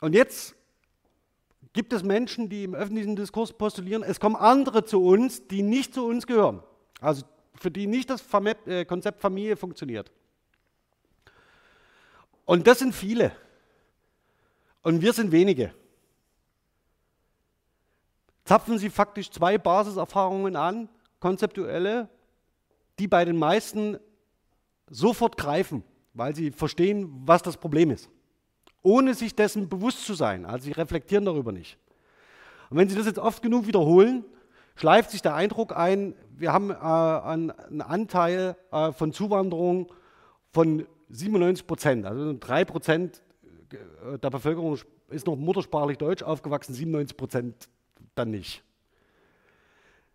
[0.00, 0.54] Und jetzt
[1.72, 5.94] gibt es Menschen, die im öffentlichen Diskurs postulieren, es kommen andere zu uns, die nicht
[5.94, 6.62] zu uns gehören.
[7.00, 8.24] Also für die nicht das
[8.66, 10.10] äh, Konzept Familie funktioniert.
[12.44, 13.32] Und das sind viele.
[14.82, 15.72] Und wir sind wenige.
[18.50, 20.88] Zapfen Sie faktisch zwei Basiserfahrungen an,
[21.20, 22.08] konzeptuelle,
[22.98, 23.96] die bei den meisten
[24.88, 25.84] sofort greifen,
[26.14, 28.10] weil sie verstehen, was das Problem ist,
[28.82, 30.46] ohne sich dessen bewusst zu sein.
[30.46, 31.78] Also sie reflektieren darüber nicht.
[32.70, 34.24] Und wenn Sie das jetzt oft genug wiederholen,
[34.74, 39.92] schleift sich der Eindruck ein, wir haben äh, einen Anteil äh, von Zuwanderung
[40.52, 42.04] von 97 Prozent.
[42.04, 43.22] Also 3 Prozent
[44.12, 44.76] äh, der Bevölkerung
[45.08, 47.68] ist noch muttersprachlich Deutsch aufgewachsen, 97 Prozent
[48.14, 48.62] dann nicht.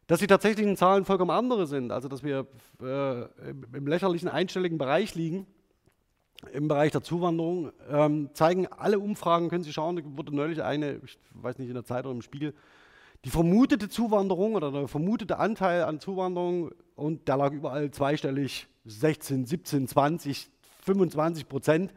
[0.07, 2.47] Dass die tatsächlichen Zahlen vollkommen andere sind, also dass wir
[2.81, 3.23] äh,
[3.73, 5.47] im lächerlichen einstelligen Bereich liegen,
[6.53, 11.01] im Bereich der Zuwanderung, ähm, zeigen alle Umfragen, können Sie schauen, da wurde neulich eine,
[11.03, 12.53] ich weiß nicht, in der Zeit oder im Spiegel,
[13.23, 19.45] die vermutete Zuwanderung oder der vermutete Anteil an Zuwanderung, und der lag überall zweistellig, 16,
[19.45, 20.49] 17, 20,
[20.83, 21.93] 25 Prozent.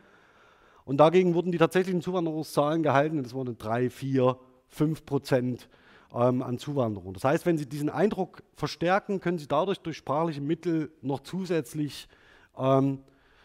[0.84, 5.68] Und dagegen wurden die tatsächlichen Zuwanderungszahlen gehalten, das waren 3, 4, 5 Prozent
[6.14, 7.14] ähm, an Zuwanderung.
[7.14, 12.08] Das heißt, wenn Sie diesen Eindruck verstärken, können Sie dadurch durch sprachliche Mittel noch zusätzlich
[12.56, 13.00] ähm,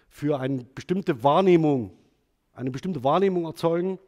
[0.10, 1.92] für eine bestimmte Wahrnehmung,
[2.54, 4.00] eine bestimmte Wahrnehmung erzeugen,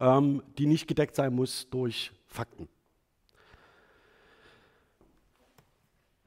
[0.00, 2.68] ähm, die nicht gedeckt sein muss durch Fakten.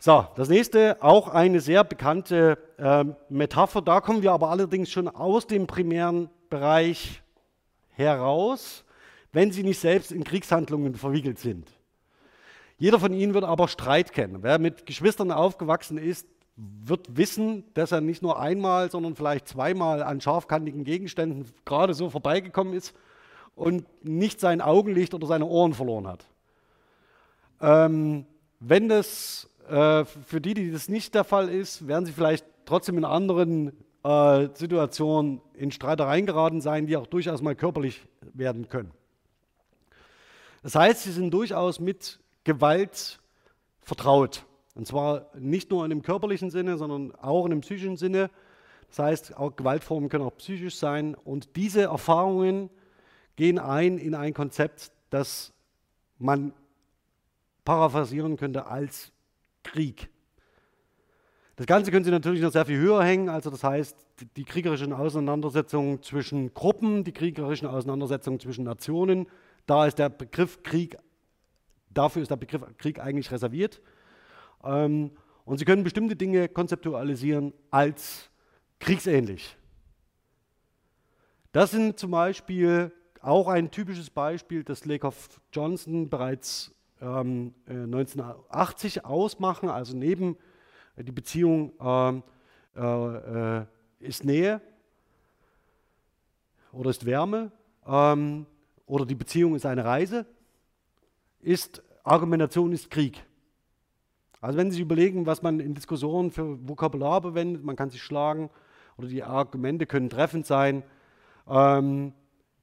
[0.05, 3.81] So, das nächste, auch eine sehr bekannte äh, Metapher.
[3.81, 7.21] Da kommen wir aber allerdings schon aus dem primären Bereich
[7.91, 8.83] heraus,
[9.33, 11.69] wenn Sie nicht selbst in Kriegshandlungen verwickelt sind.
[12.77, 14.37] Jeder von Ihnen wird aber Streit kennen.
[14.41, 20.03] Wer mit Geschwistern aufgewachsen ist, wird wissen, dass er nicht nur einmal, sondern vielleicht zweimal
[20.03, 22.93] an scharfkantigen Gegenständen gerade so vorbeigekommen ist
[23.55, 26.25] und nicht sein Augenlicht oder seine Ohren verloren hat.
[27.59, 28.25] Ähm,
[28.59, 32.97] wenn das äh, für die, die das nicht der Fall ist, werden sie vielleicht trotzdem
[32.97, 33.71] in anderen
[34.03, 38.01] äh, Situationen in Streitereien geraten sein, die auch durchaus mal körperlich
[38.33, 38.91] werden können.
[40.63, 43.19] Das heißt, sie sind durchaus mit Gewalt
[43.81, 44.45] vertraut.
[44.75, 48.31] Und zwar nicht nur in dem körperlichen Sinne, sondern auch in dem psychischen Sinne.
[48.89, 51.15] Das heißt, auch Gewaltformen können auch psychisch sein.
[51.15, 52.69] Und diese Erfahrungen
[53.35, 55.53] gehen ein in ein Konzept, das
[56.17, 56.53] man
[57.65, 59.11] paraphrasieren könnte als
[59.63, 60.09] Krieg.
[61.55, 63.29] Das Ganze können Sie natürlich noch sehr viel höher hängen.
[63.29, 63.95] Also das heißt,
[64.37, 69.27] die kriegerischen Auseinandersetzungen zwischen Gruppen, die kriegerischen Auseinandersetzungen zwischen Nationen.
[69.65, 70.97] Da ist der Begriff Krieg,
[71.89, 73.81] dafür ist der Begriff Krieg eigentlich reserviert.
[74.63, 75.11] Ähm,
[75.45, 78.29] und Sie können bestimmte Dinge konzeptualisieren als
[78.79, 79.57] kriegsähnlich.
[81.51, 88.99] Das sind zum Beispiel auch ein typisches Beispiel, das Lakoff Johnson bereits ähm, 1980 äh,
[89.01, 90.37] ausmachen, also neben
[90.97, 92.23] die Beziehung ähm,
[92.75, 93.65] äh, äh,
[93.99, 94.61] ist Nähe
[96.71, 97.51] oder ist Wärme
[97.85, 98.45] ähm,
[98.93, 100.27] oder die Beziehung ist eine Reise,
[101.39, 103.25] ist Argumentation ist Krieg.
[104.39, 108.03] Also wenn Sie sich überlegen, was man in Diskussionen für Vokabular verwendet, man kann sich
[108.03, 108.51] schlagen
[108.95, 110.83] oder die Argumente können treffend sein,
[111.49, 112.13] ähm,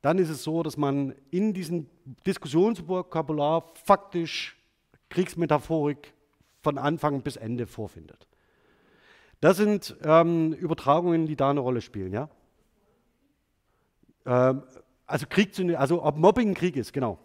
[0.03, 1.89] dann ist es so, dass man in diesem
[2.25, 4.57] Diskussionsvokabular faktisch
[5.09, 6.15] Kriegsmetaphorik
[6.63, 8.29] von Anfang bis Ende vorfindet.
[9.41, 12.13] Das sind ähm, Übertragungen, die da eine Rolle spielen.
[12.13, 12.29] Ja?
[14.25, 14.63] Ähm,
[15.11, 17.19] also Krieg, zu, also ob Mobbing ein Krieg ist, genau.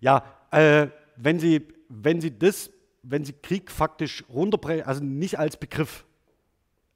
[0.00, 2.70] Ja, äh, wenn Sie, wenn Sie das,
[3.02, 6.04] wenn Sie Krieg faktisch runterbrechen, also nicht als Begriff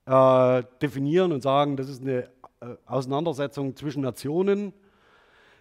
[0.07, 2.25] äh, definieren und sagen, das ist eine
[2.61, 4.73] äh, Auseinandersetzung zwischen Nationen,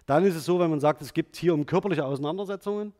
[0.05, 2.93] dann ist es so, wenn man sagt, es gibt hier um körperliche Auseinandersetzungen,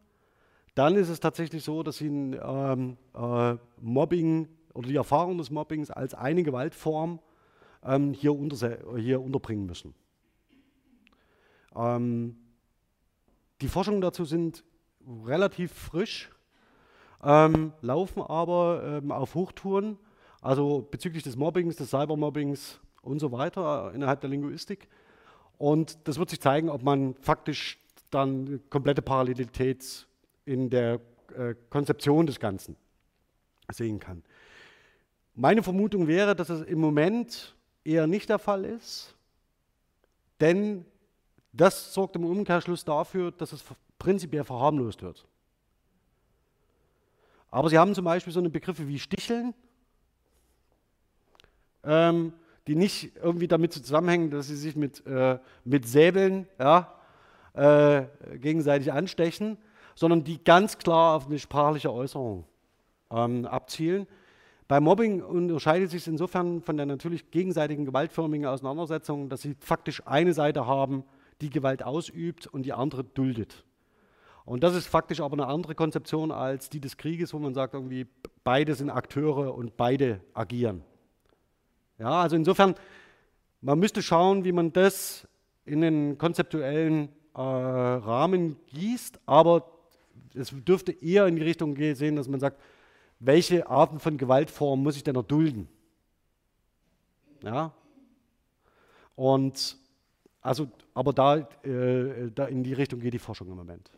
[0.76, 5.50] dann ist es tatsächlich so, dass sie ein ähm, äh, Mobbing oder die Erfahrung des
[5.50, 7.20] Mobbings als eine Gewaltform
[7.84, 8.38] ähm, hier,
[8.98, 9.96] hier, unterbringen müssen.
[11.78, 12.36] Ähm,
[13.62, 14.64] die Forschungen dazu sind
[15.26, 16.30] relativ frisch,
[17.24, 19.98] ähm, laufen aber ähm, auf Hochtouren,
[20.42, 24.88] also bezüglich des Mobbings, des Cybermobbings und so weiter innerhalb der Linguistik.
[25.58, 27.80] Und das wird sich zeigen, ob man faktisch
[28.12, 30.08] dann komplette Parallelität
[30.46, 31.00] in der
[31.36, 32.76] äh, Konzeption des Ganzen
[33.72, 34.24] sehen kann.
[35.34, 39.16] Meine Vermutung wäre, dass es im Moment eher nicht der Fall ist,
[40.40, 40.86] denn
[41.58, 43.64] das sorgt im Umkehrschluss dafür, dass es
[44.00, 45.26] prinzipiell verharmlost wird.
[47.50, 49.54] Aber Sie haben zum Beispiel so eine Begriffe wie Sticheln,
[51.84, 52.34] ähm,
[52.68, 56.94] die nicht irgendwie damit zusammenhängen, dass sie sich mit, äh, mit Säbeln ja,
[57.54, 58.04] äh,
[58.38, 59.58] gegenseitig anstechen,
[59.96, 62.44] sondern die ganz klar auf eine sprachliche Äußerung
[63.10, 64.06] ähm, abzielen.
[64.68, 70.34] Bei Mobbing unterscheidet sich insofern von der natürlich gegenseitigen gewaltförmigen Auseinandersetzung, dass sie faktisch eine
[70.34, 71.06] Seite haben,
[71.42, 73.64] die Gewalt ausübt und die andere duldet.
[74.46, 77.74] Und das ist faktisch aber eine andere Konzeption als die des Krieges, wo man sagt,
[77.74, 78.08] irgendwie
[78.44, 80.84] beide sind Akteure und beide agieren.
[82.00, 82.76] Ja, also insofern,
[83.60, 85.28] man müsste schauen, wie man das
[85.66, 89.70] in den konzeptuellen äh, Rahmen gießt, aber
[90.34, 92.62] es dürfte eher in die Richtung gehen, dass man sagt,
[93.20, 95.68] welche Arten von Gewaltformen muss ich denn erdulden?
[97.44, 97.74] Ja?
[99.16, 99.78] Und
[100.48, 103.92] also, aber da, äh, da in die Richtung geht die Forschung im Moment.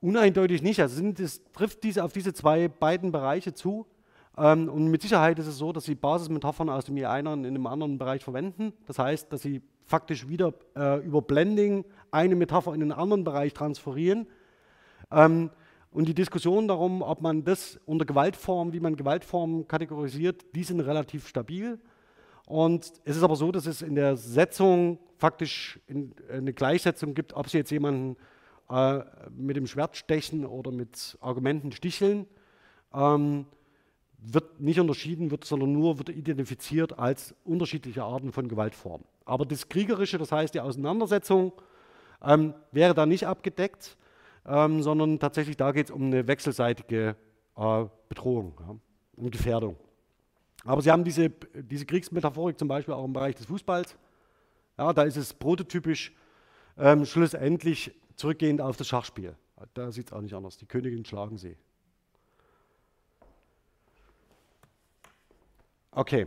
[0.00, 0.80] Uneindeutig nicht.
[0.80, 3.86] Also sind, es trifft diese, auf diese zwei beiden Bereiche zu.
[4.36, 7.66] Ähm, und mit Sicherheit ist es so, dass sie Basismetaphern aus dem einen in einem
[7.68, 8.72] anderen Bereich verwenden.
[8.88, 13.54] Das heißt, dass sie faktisch wieder äh, über Blending eine Metapher in einen anderen Bereich
[13.54, 14.26] transferieren.
[15.12, 15.50] Ähm,
[15.92, 20.80] und die Diskussion darum, ob man das unter Gewaltform, wie man Gewaltformen kategorisiert, die sind
[20.80, 21.78] relativ stabil.
[22.46, 25.80] Und es ist aber so, dass es in der Setzung faktisch
[26.30, 28.16] eine Gleichsetzung gibt, ob Sie jetzt jemanden
[28.68, 32.26] äh, mit dem Schwert stechen oder mit Argumenten sticheln.
[32.92, 33.46] Ähm,
[34.18, 39.06] wird nicht unterschieden, wird, sondern nur wird identifiziert als unterschiedliche Arten von Gewaltformen.
[39.24, 41.52] Aber das Kriegerische, das heißt die Auseinandersetzung,
[42.22, 43.96] ähm, wäre da nicht abgedeckt
[44.46, 47.16] ähm, sondern tatsächlich da geht es um eine wechselseitige
[47.56, 48.76] äh, Bedrohung, ja,
[49.16, 49.76] um Gefährdung.
[50.64, 53.96] Aber Sie haben diese, diese Kriegsmetaphorik zum Beispiel auch im Bereich des Fußballs.
[54.78, 56.12] Ja, da ist es prototypisch
[56.78, 59.36] ähm, schlussendlich zurückgehend auf das Schachspiel.
[59.74, 60.56] Da sieht es auch nicht anders.
[60.56, 61.56] Die Königin schlagen sie.
[65.90, 66.26] Okay.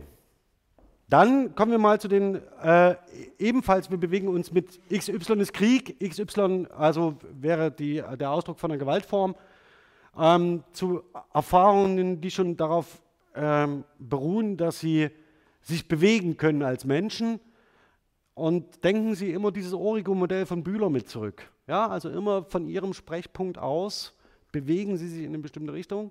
[1.08, 2.96] Dann kommen wir mal zu den, äh,
[3.38, 8.72] ebenfalls, wir bewegen uns mit XY ist Krieg, XY also wäre die, der Ausdruck von
[8.72, 9.36] einer Gewaltform,
[10.18, 13.00] ähm, zu Erfahrungen, die schon darauf
[13.36, 15.10] ähm, beruhen, dass sie
[15.62, 17.40] sich bewegen können als Menschen.
[18.34, 21.50] Und denken Sie immer dieses Origo-Modell von Bühler mit zurück.
[21.66, 24.14] Ja, also immer von Ihrem Sprechpunkt aus
[24.52, 26.10] bewegen Sie sich in eine bestimmte Richtung.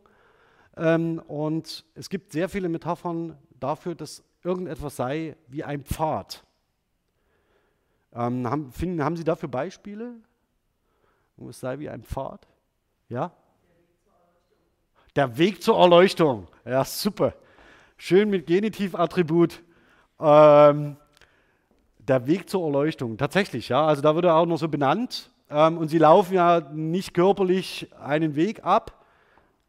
[0.75, 6.43] Ähm, und es gibt sehr viele Metaphern dafür, dass irgendetwas sei wie ein Pfad.
[8.13, 10.15] Ähm, haben, finden, haben Sie dafür Beispiele?
[11.49, 12.47] Es sei wie ein Pfad?
[13.09, 13.31] Ja?
[15.15, 16.47] Der Weg zur Erleuchtung.
[16.65, 17.35] Ja, super.
[17.95, 19.61] Schön mit Genitivattribut.
[20.19, 20.97] Ähm,
[21.99, 23.17] der Weg zur Erleuchtung.
[23.17, 23.85] Tatsächlich, ja.
[23.85, 25.29] Also da wird er auch noch so benannt.
[25.51, 29.05] Ähm, und sie laufen ja nicht körperlich einen Weg ab.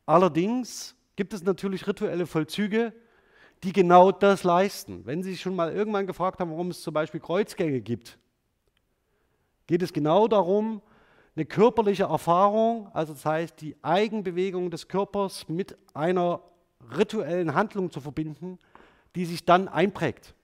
[0.07, 2.95] Allerdings gibt es natürlich rituelle Vollzüge,
[3.63, 5.05] die genau das leisten.
[5.05, 8.19] Wenn Sie sich schon mal irgendwann gefragt haben, warum es zum Beispiel Kreuzgänge gibt,
[9.67, 10.81] geht es genau darum,
[11.35, 16.41] eine körperliche Erfahrung, also das heißt die Eigenbewegung des Körpers mit einer
[16.97, 18.59] rituellen Handlung zu verbinden,
[19.15, 20.35] die sich dann einprägt.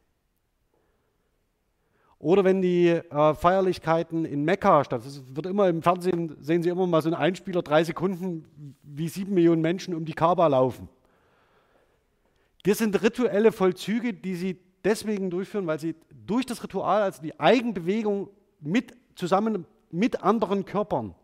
[2.18, 6.68] Oder wenn die äh, Feierlichkeiten in Mekka statt, das wird immer im Fernsehen, sehen Sie
[6.68, 10.88] immer mal so einen Einspieler, drei Sekunden, wie sieben Millionen Menschen um die Kaaba laufen.
[12.62, 17.38] Das sind rituelle Vollzüge, die Sie deswegen durchführen, weil Sie durch das Ritual, also die
[17.40, 18.30] Eigenbewegung
[18.60, 21.16] mit, zusammen mit anderen Körpern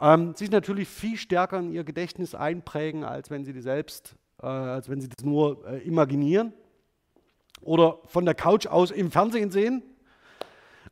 [0.00, 4.46] ähm, sich natürlich viel stärker in ihr Gedächtnis einprägen, als wenn sie die selbst, äh,
[4.46, 6.52] als wenn sie das nur äh, imaginieren
[7.60, 9.82] oder von der Couch aus im Fernsehen sehen.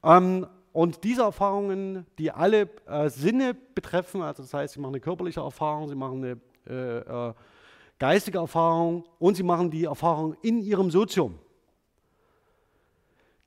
[0.02, 5.00] Ähm, und diese Erfahrungen, die alle äh, Sinne betreffen, also das heißt, sie machen eine
[5.00, 7.34] körperliche Erfahrung, sie machen eine äh, äh,
[7.98, 11.38] geistige Erfahrung und sie machen die Erfahrung in ihrem Sozium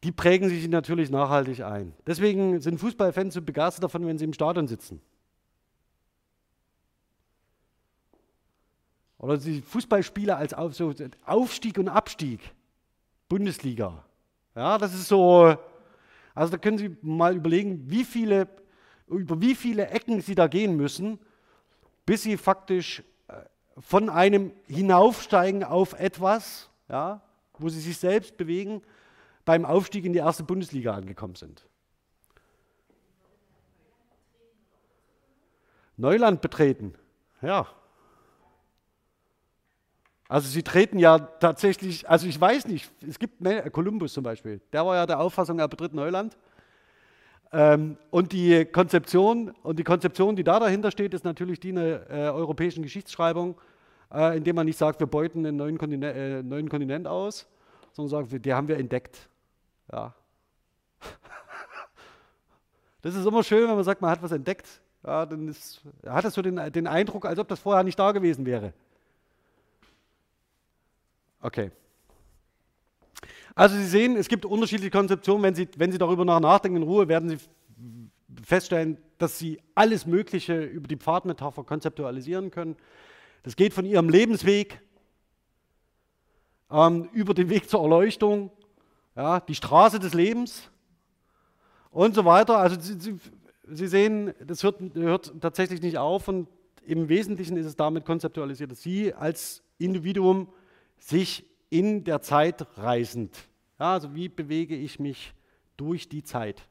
[0.04, 1.94] die prägen sich natürlich nachhaltig ein.
[2.06, 5.02] Deswegen sind Fußballfans so begeistert davon, wenn sie im Stadion sitzen.
[9.24, 12.42] Oder die Fußballspieler als Aufstieg und Abstieg.
[13.30, 14.04] Bundesliga.
[14.54, 15.56] Ja, das ist so,
[16.36, 18.50] also da können Sie mal überlegen, wie viele,
[19.08, 21.20] über wie viele Ecken Sie da gehen müssen,
[22.06, 23.44] bis Sie faktisch äh,
[23.78, 27.22] von einem hinaufsteigen auf etwas, ja,
[27.60, 28.82] wo Sie sich selbst bewegen,
[29.46, 31.66] beim Aufstieg in die erste Bundesliga angekommen sind.
[35.96, 36.96] Neuland betreten,
[37.42, 37.66] ja.
[40.28, 44.86] Also sie treten ja tatsächlich, also ich weiß nicht, es gibt Kolumbus zum Beispiel, der
[44.86, 46.38] war ja der Auffassung, er betritt Neuland.
[47.52, 52.10] Ähm, und die Konzeption und die Konzeption, die da dahinter steht, ist natürlich die einer
[52.10, 53.56] äh, europäischen Geschichtsschreibung,
[54.12, 57.48] äh, indem man nicht sagt, wir beuten einen neuen Kontinent, äh, neuen Kontinent aus,
[57.92, 59.30] sondern sagt, die haben wir entdeckt.
[59.92, 60.14] Ja.
[63.04, 64.80] Das ist immer schön, wenn man sagt, man hat was entdeckt.
[65.06, 68.14] Ja, dann ist, hat es so den, den Eindruck, als ob das vorher nicht da
[68.14, 68.72] gewesen wäre.
[71.44, 71.72] Okay.
[73.54, 75.44] Also Sie sehen, es gibt unterschiedliche Konzeptionen.
[75.44, 77.38] Wenn Sie, wenn Sie darüber nachdenken in Ruhe, werden Sie
[78.44, 82.78] feststellen, dass Sie alles Mögliche über die Pfadmetapher konzeptualisieren können.
[83.44, 84.82] Das geht von Ihrem Lebensweg
[86.72, 88.50] ähm, über den Weg zur Erleuchtung
[89.18, 90.72] ja, die Straße des Lebens
[91.92, 92.58] und so weiter.
[92.58, 93.20] Also Sie, Sie,
[93.68, 96.48] Sie sehen, das hört, hört, tatsächlich nicht auf und
[96.86, 100.48] im Wesentlichen ist es damit konzeptualisiert, dass Sie als Individuum
[101.06, 103.38] sich in der Zeit reisend,
[103.80, 105.34] ja, also wie bewege ich mich
[105.78, 106.68] durch die Zeit,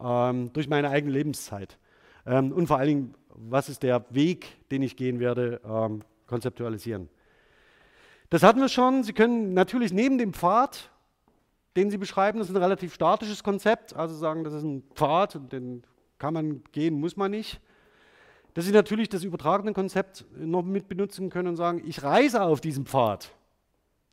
[0.00, 1.78] ähm, durch meine eigene Lebenszeit
[2.26, 7.08] ähm, und vor allen Dingen, was ist der Weg, den ich gehen werde, ähm, konzeptualisieren.
[8.30, 9.02] Das hatten wir schon.
[9.02, 10.90] Sie können natürlich neben dem Pfad
[11.78, 13.94] den Sie beschreiben, das ist ein relativ statisches Konzept.
[13.94, 15.84] Also sagen, das ist ein Pfad, den
[16.18, 17.60] kann man gehen, muss man nicht.
[18.54, 22.60] Dass Sie natürlich das übertragene Konzept noch mit benutzen können und sagen, ich reise auf
[22.60, 23.30] diesem Pfad.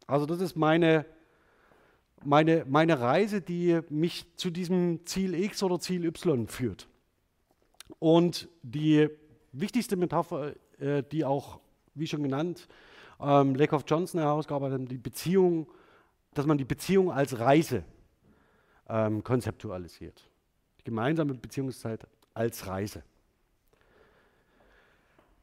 [0.07, 1.05] Also das ist meine,
[2.23, 6.87] meine, meine Reise, die mich zu diesem Ziel X oder Ziel Y führt.
[7.99, 9.09] Und die
[9.51, 11.59] wichtigste Metapher, äh, die auch,
[11.93, 12.67] wie schon genannt,
[13.19, 15.67] ähm, Lakoff Johnson herausgearbeitet hat, die Beziehung
[16.35, 17.83] dass man die Beziehung als Reise
[18.87, 20.21] ähm, konzeptualisiert.
[20.79, 23.03] Die gemeinsame Beziehungszeit als Reise.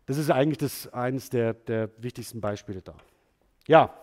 [0.06, 2.94] Das ist eigentlich das, eines der, der wichtigsten Beispiele da.
[3.66, 3.94] Ja,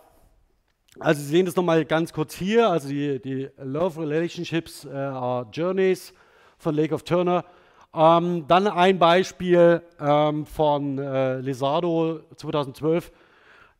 [0.98, 5.46] also Sie sehen das nochmal ganz kurz hier, also die, die Love Relationships äh, are
[5.52, 6.12] Journeys
[6.58, 7.44] von Lake of Turner.
[7.94, 13.12] Ähm, dann ein Beispiel ähm, von äh, Lesado 2012,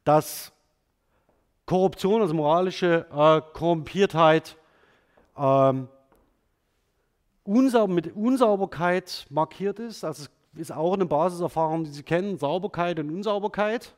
[0.04, 0.52] das
[1.66, 4.56] Korruption, also moralische äh, Korrumpiertheit,
[5.36, 5.88] ähm,
[7.44, 10.04] unsau mit Unsauberkeit markiert ist.
[10.04, 13.94] Also es ist auch eine Basiserfahrung, die Sie kennen, Sauberkeit und Unsauberkeit.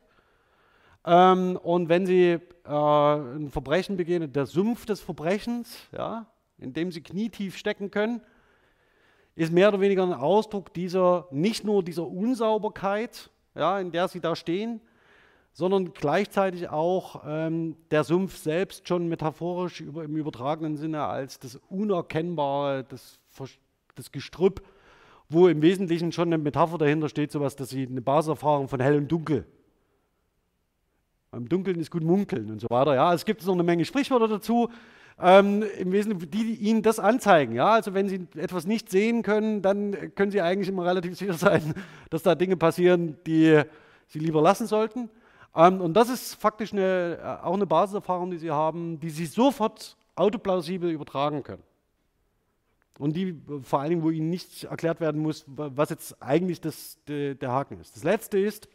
[1.05, 6.27] Ähm, und wenn Sie äh, ein Verbrechen begehen, der Sumpf des Verbrechens, ja,
[6.59, 8.21] in dem Sie knietief stecken können,
[9.35, 14.21] ist mehr oder weniger ein Ausdruck dieser, nicht nur dieser Unsauberkeit, ja, in der Sie
[14.21, 14.81] da stehen,
[15.53, 21.57] sondern gleichzeitig auch ähm, der Sumpf selbst schon metaphorisch über, im übertragenen Sinne als das
[21.69, 23.19] Unerkennbare, das,
[23.95, 24.63] das Gestrüpp,
[25.29, 28.97] wo im Wesentlichen schon eine Metapher dahinter steht, sowas, dass sie eine Basiserfahrung von hell
[28.97, 29.47] und dunkel.
[31.35, 32.95] Im Dunkeln ist gut munkeln und so weiter.
[32.95, 34.69] Ja, es gibt noch eine Menge Sprichwörter dazu.
[35.19, 37.55] Ähm, Im Wesentlichen, die Ihnen das anzeigen.
[37.55, 41.35] Ja, also wenn Sie etwas nicht sehen können, dann können Sie eigentlich immer relativ sicher
[41.35, 41.75] sein,
[42.11, 43.63] dass da Dinge passieren, die
[44.09, 45.09] Sie lieber lassen sollten.
[45.55, 49.25] Ähm, und das ist faktisch eine, äh, auch eine Basiserfahrung, die Sie haben, die Sie
[49.25, 51.63] sofort autoplausibel übertragen können.
[52.99, 56.99] Und die vor allen Dingen, wo Ihnen nicht erklärt werden muss, was jetzt eigentlich das,
[57.09, 57.97] de, der Haken ist.
[57.97, 58.69] Das letzte ist,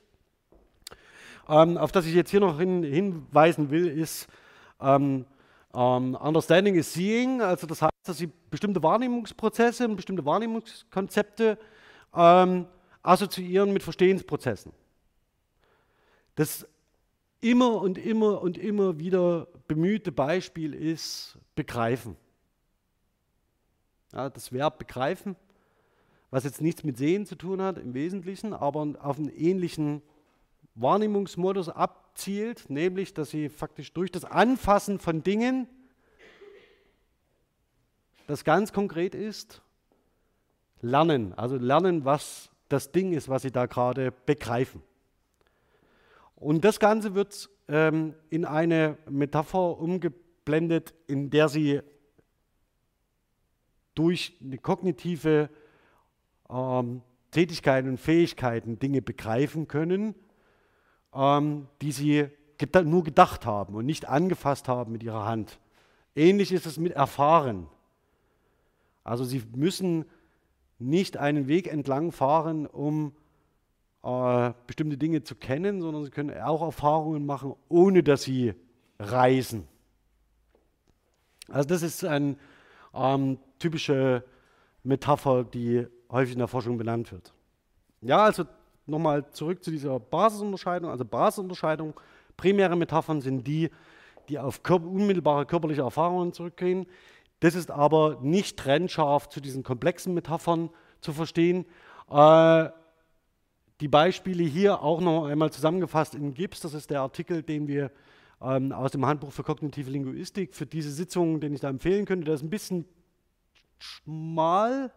[1.48, 4.28] ähm, auf das ich jetzt hier noch hin, hinweisen will, ist
[4.80, 5.26] ähm,
[5.74, 7.42] ähm, Understanding is Seeing.
[7.42, 11.58] Also das heißt, dass Sie bestimmte Wahrnehmungsprozesse und bestimmte Wahrnehmungskonzepte
[12.14, 12.66] ähm,
[13.04, 14.72] assoziieren mit Verstehensprozessen.
[16.36, 16.68] Das
[17.42, 22.16] immer und immer und immer wieder bemühte Beispiel ist Begreifen.
[24.14, 25.36] Ja, das Verb begreifen,
[26.30, 30.02] was jetzt nichts mit Sehen zu tun hat im Wesentlichen, aber auf einen ähnlichen
[30.78, 35.68] Wahrnehmungsmodus abzielt, nämlich dass sie faktisch durch das Anfassen von Dingen,
[38.28, 39.62] das ganz konkret ist,
[40.82, 41.34] lernen.
[41.34, 44.82] Also lernen, was das Ding ist, was sie da gerade begreifen.
[46.36, 51.82] Und das Ganze wird ähm, in eine Metapher umgeblendet, in der sie
[53.96, 55.50] durch eine kognitive
[56.50, 57.02] ähm,
[57.32, 60.14] Tätigkeiten und Fähigkeiten Dinge begreifen können,
[61.14, 65.60] ähm, die sie geda nur gedacht haben und nicht angefasst haben mit ihrer Hand.
[66.16, 67.68] Ähnlich ist es mit Erfahren.
[69.04, 70.06] Also sie müssen
[70.80, 73.14] nicht einen Weg entlang fahren, um
[74.04, 78.54] äh, bestimmte Dinge zu kennen, sondern sie können auch Erfahrungen machen, ohne dass sie
[79.00, 79.68] reisen.
[81.50, 82.36] Also das ist eine
[82.94, 84.24] ähm, typische
[84.84, 87.34] Metapher, die häufig in der Forschung benannt wird.
[88.02, 88.46] Ja, also
[88.88, 90.90] nochmal zurück zu dieser Basisunterscheidung.
[90.90, 91.94] Also Basisunterscheidung,
[92.36, 93.70] primäre Metaphern sind die,
[94.30, 96.88] die auf körper, unmittelbare körperliche Erfahrungen zurückgehen.
[97.40, 100.70] Das ist aber nicht trennscharf zu diesen komplexen Metaphern
[101.02, 101.66] zu verstehen.
[102.10, 102.70] Äh,
[103.80, 107.92] die Beispiele hier auch noch einmal zusammengefasst in GIPS, das ist der Artikel, den wir
[108.42, 112.26] ähm, aus dem Handbuch für kognitive Linguistik für diese Sitzung, den ich da empfehlen könnte.
[112.26, 112.86] Der ist ein bisschen
[113.78, 114.92] schmal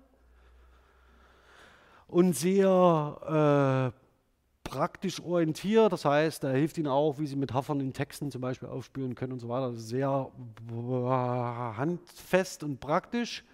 [2.10, 5.92] und sehr äh, praktisch orientiert.
[5.92, 9.32] Das heißt, er hilft Ihnen auch, wie Sie Metaphern in Texten zum Beispiel aufspüren können
[9.32, 9.72] und so weiter.
[9.74, 10.30] Sehr
[11.76, 13.44] handfest und praktisch.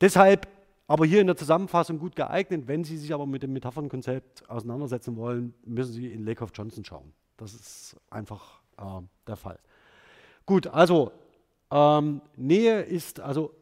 [0.00, 0.48] Deshalb
[0.86, 2.66] aber hier in der Zusammenfassung gut geeignet.
[2.66, 7.12] Wenn Sie sich aber mit dem Metaphernkonzept auseinandersetzen wollen, müssen Sie in Lakoff Johnson schauen.
[7.36, 9.58] Das ist einfach äh, der Fall.
[10.44, 11.12] Gut, also
[11.70, 13.54] ähm, Nähe ist, also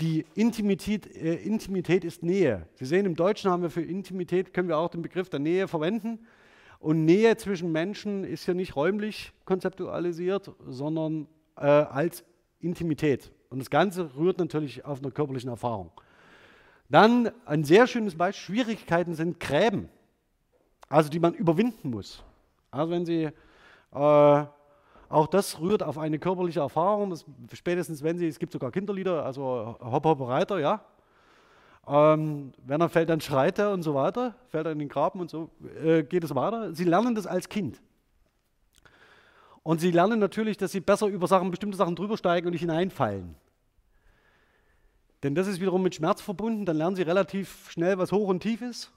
[0.00, 2.68] die Intimität, äh, Intimität ist Nähe.
[2.74, 5.66] Sie sehen, im Deutschen haben wir für Intimität, können wir auch den Begriff der Nähe
[5.66, 6.20] verwenden.
[6.78, 11.26] Und Nähe zwischen Menschen ist ja nicht räumlich konzeptualisiert, sondern
[11.56, 12.24] äh, als
[12.60, 13.32] Intimität.
[13.50, 15.90] Und das Ganze rührt natürlich auf einer körperlichen Erfahrung.
[16.88, 19.88] Dann ein sehr schönes Beispiel, Schwierigkeiten sind Gräben,
[20.88, 22.22] also die man überwinden muss.
[22.70, 23.24] Also wenn Sie,
[23.92, 24.44] äh,
[25.08, 29.24] auch das rührt auf eine körperliche Erfahrung, das, spätestens wenn Sie, es gibt sogar Kinderlieder,
[29.24, 30.82] also Hopp, Hopp, Reiter, ja.
[31.86, 35.20] Ähm, wenn er fällt, dann schreit er und so weiter, fällt er in den Graben
[35.20, 35.50] und so
[35.82, 36.74] äh, geht es weiter.
[36.74, 37.80] Sie lernen das als Kind.
[39.62, 42.60] Und Sie lernen natürlich, dass Sie besser über Sachen, bestimmte Sachen drüber steigen und nicht
[42.60, 43.34] hineinfallen.
[45.22, 48.40] Denn das ist wiederum mit Schmerz verbunden, dann lernen sie relativ schnell, was hoch und
[48.40, 48.92] tief ist.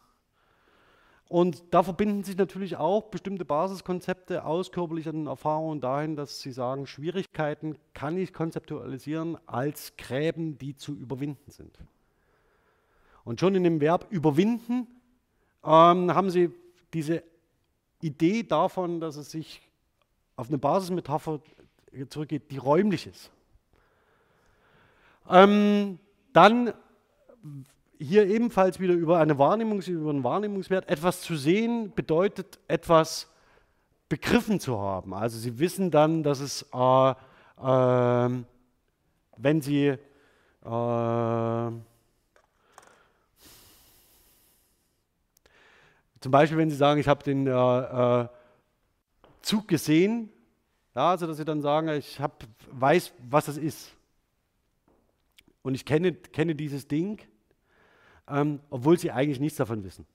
[1.32, 6.88] Und da verbinden sich natürlich auch bestimmte Basiskonzepte aus körperlichen Erfahrungen dahin, dass sie sagen,
[6.88, 11.80] Schwierigkeiten kann ich konzeptualisieren als Gräben, die zu überwinden sind.
[13.24, 14.88] Und schon in dem Verb überwinden
[15.64, 16.52] ähm, haben sie
[16.94, 17.24] diese
[18.02, 19.62] Idee davon, dass es sich
[20.36, 21.40] auf eine Basismetapher
[22.10, 23.32] zurückgeht, die räumlich ist.
[25.30, 25.98] Ähm,
[26.34, 26.74] dann
[28.02, 30.89] hier ebenfalls wieder über eine Wahrnehmung, über einen Wahrnehmungswert.
[30.89, 33.30] Etwas zu sehen bedeutet etwas
[34.10, 35.14] begriffen zu haben.
[35.14, 38.30] Also Sie wissen dann, dass es, äh, äh,
[39.38, 39.97] wenn Sie äh,
[46.20, 48.28] zum Beispiel, wenn Sie sagen, ich habe den äh, äh,
[49.41, 50.30] Zug gesehen,
[50.95, 53.91] ja, also dass Sie dann sagen, ich hab, weiß, was es ist.
[55.62, 57.22] Und ich kenne, kenne dieses Ding,
[58.32, 60.06] ähm, obwohl Sie eigentlich nichts davon wissen.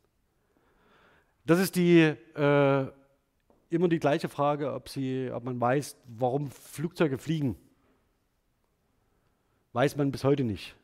[1.45, 2.87] Das ist die äh,
[3.71, 7.57] immer die gleiche Frage, ob, sie, ob man weiß, warum Flugzeuge fliegen.
[9.73, 10.77] Weiß man bis heute nicht.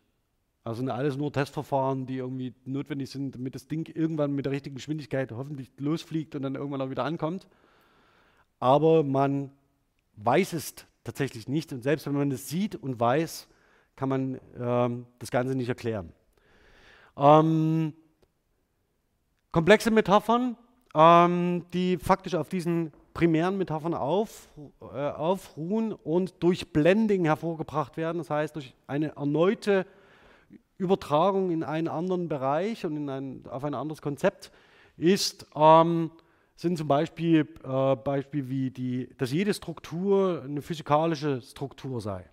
[0.65, 4.53] Also sind alles nur Testverfahren, die irgendwie notwendig sind, damit das Ding irgendwann mit der
[4.53, 7.49] richtigen Geschwindigkeit hoffentlich losfliegt und dann irgendwann auch wieder ankommt.
[8.61, 9.51] Aber man
[10.17, 11.73] weiß es tatsächlich nicht.
[11.73, 13.49] Und selbst wenn man es sieht und weiß,
[13.97, 16.13] kann man ähm, das Ganze nicht erklären.
[17.17, 17.93] Ähm,
[19.51, 20.57] komplexe Metaphern
[20.95, 24.49] ähm, die faktisch auf diesen primären Metaphern auf,
[24.81, 29.87] äh, aufruhen und durch Blending hervorgebracht werden, das heißt durch eine erneute
[30.79, 34.51] Übertragung in einen anderen Bereich und in ein, auf ein anderes Konzept,
[34.97, 36.11] ist, ähm,
[36.57, 42.25] sind zum Beispiel äh, Beispiel wie die, dass jede Struktur eine physikalische Struktur sei.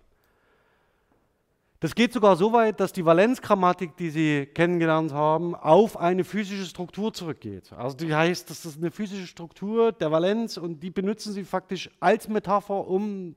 [1.80, 6.66] Das geht sogar so weit, dass die Valenzgrammatik, die Sie kennengelernt haben, auf eine physische
[6.66, 7.72] Struktur zurückgeht.
[7.72, 11.88] Also die heißt, das ist eine physische Struktur der Valenz und die benutzen Sie faktisch
[11.98, 13.34] als Metapher, um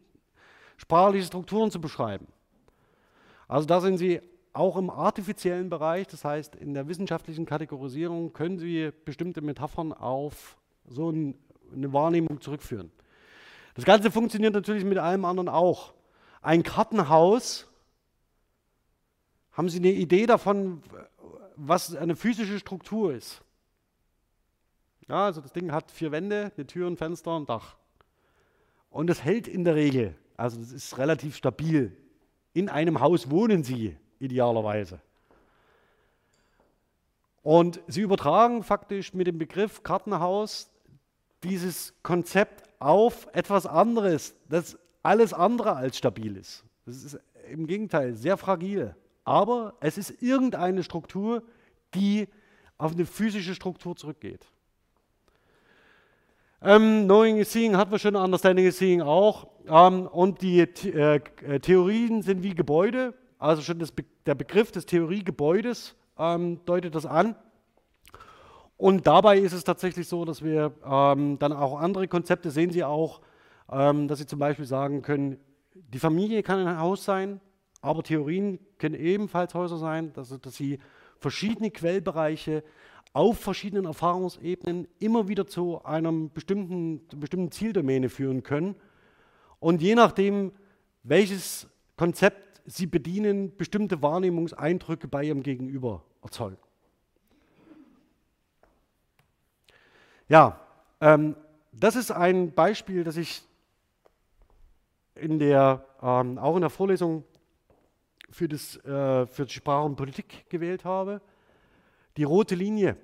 [0.76, 2.28] sprachliche Strukturen zu beschreiben.
[3.48, 4.20] Also da sind Sie
[4.52, 10.58] auch im artifiziellen Bereich, das heißt in der wissenschaftlichen Kategorisierung, können Sie bestimmte Metaphern auf
[10.90, 12.92] so eine Wahrnehmung zurückführen.
[13.76, 15.94] Das Ganze funktioniert natürlich mit allem anderen auch.
[16.42, 17.73] Ein Kartenhaus
[19.54, 20.82] haben Sie eine Idee davon,
[21.56, 23.42] was eine physische Struktur ist?
[25.08, 27.76] Ja, also das Ding hat vier Wände, eine Tür, ein Fenster, ein Dach.
[28.90, 31.96] Und es hält in der Regel, also das ist relativ stabil.
[32.54, 35.00] In einem Haus wohnen Sie idealerweise.
[37.44, 40.72] Und Sie übertragen faktisch mit dem Begriff Kartenhaus
[41.44, 46.64] dieses Konzept auf etwas anderes, das alles andere als stabil ist.
[46.86, 51.44] Das ist im Gegenteil sehr fragil aber es ist irgendeine Struktur,
[51.94, 52.28] die
[52.78, 54.48] auf eine physische Struktur zurückgeht.
[56.62, 59.48] Ähm, Knowing is Seeing hatten wir schon, Understanding is Seeing auch.
[59.68, 64.86] Ähm, und die äh, äh, Theorien sind wie Gebäude, also schon Be der Begriff des
[64.86, 67.36] Theoriegebäudes ähm, deutet das an.
[68.78, 72.86] Und dabei ist es tatsächlich so, dass wir ähm, dann auch andere Konzepte sehen Sie
[72.86, 73.20] auch,
[73.70, 75.38] ähm, dass Sie zum Beispiel sagen können,
[75.74, 77.42] die Familie kann ein Haus sein,
[77.84, 80.80] aber Theorien können ebenfalls Häuser sein, dass, dass sie
[81.20, 82.64] verschiedene Quellbereiche
[83.12, 88.76] auf verschiedenen Erfahrungsebenen immer wieder zu einem bestimmten, bestimmten Zieldomäne führen können.
[89.60, 90.54] Und je nachdem,
[91.04, 91.68] welches
[91.98, 96.58] Konzept sie bedienen, bestimmte Wahrnehmungseindrücke bei ihrem Gegenüber erzeugen.
[100.30, 100.62] Ja,
[101.02, 101.36] ähm,
[101.74, 103.44] das ist ein Beispiel, das ich
[105.16, 107.26] in der, ähm, auch in der Vorlesung
[108.34, 111.22] für, das, äh, für Sprache und Politik gewählt habe.
[112.18, 112.98] Die rote Linie.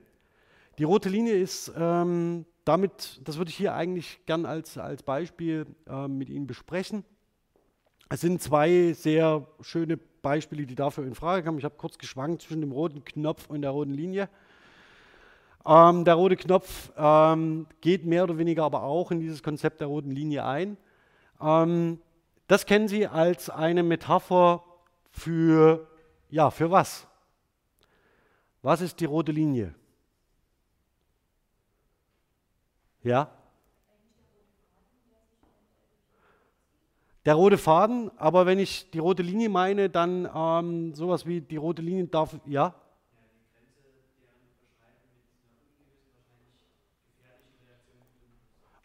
[0.77, 5.65] Die rote Linie ist ähm, damit, das würde ich hier eigentlich gern als, als Beispiel
[5.87, 7.03] äh, mit Ihnen besprechen.
[8.09, 11.59] Es sind zwei sehr schöne Beispiele, die dafür in Frage kommen.
[11.59, 14.29] Ich habe kurz geschwankt zwischen dem roten Knopf und der roten Linie.
[15.65, 19.87] Ähm, der rote Knopf ähm, geht mehr oder weniger aber auch in dieses Konzept der
[19.87, 20.77] roten Linie ein.
[21.39, 21.99] Ähm,
[22.47, 24.63] das kennen Sie als eine Metapher
[25.11, 25.87] für,
[26.29, 27.07] ja, für was?
[28.61, 29.73] Was ist die rote Linie?
[33.03, 33.31] Ja?
[37.25, 41.57] Der rote Faden, aber wenn ich die rote Linie meine, dann ähm, sowas wie die
[41.57, 42.73] rote Linie darf, ja?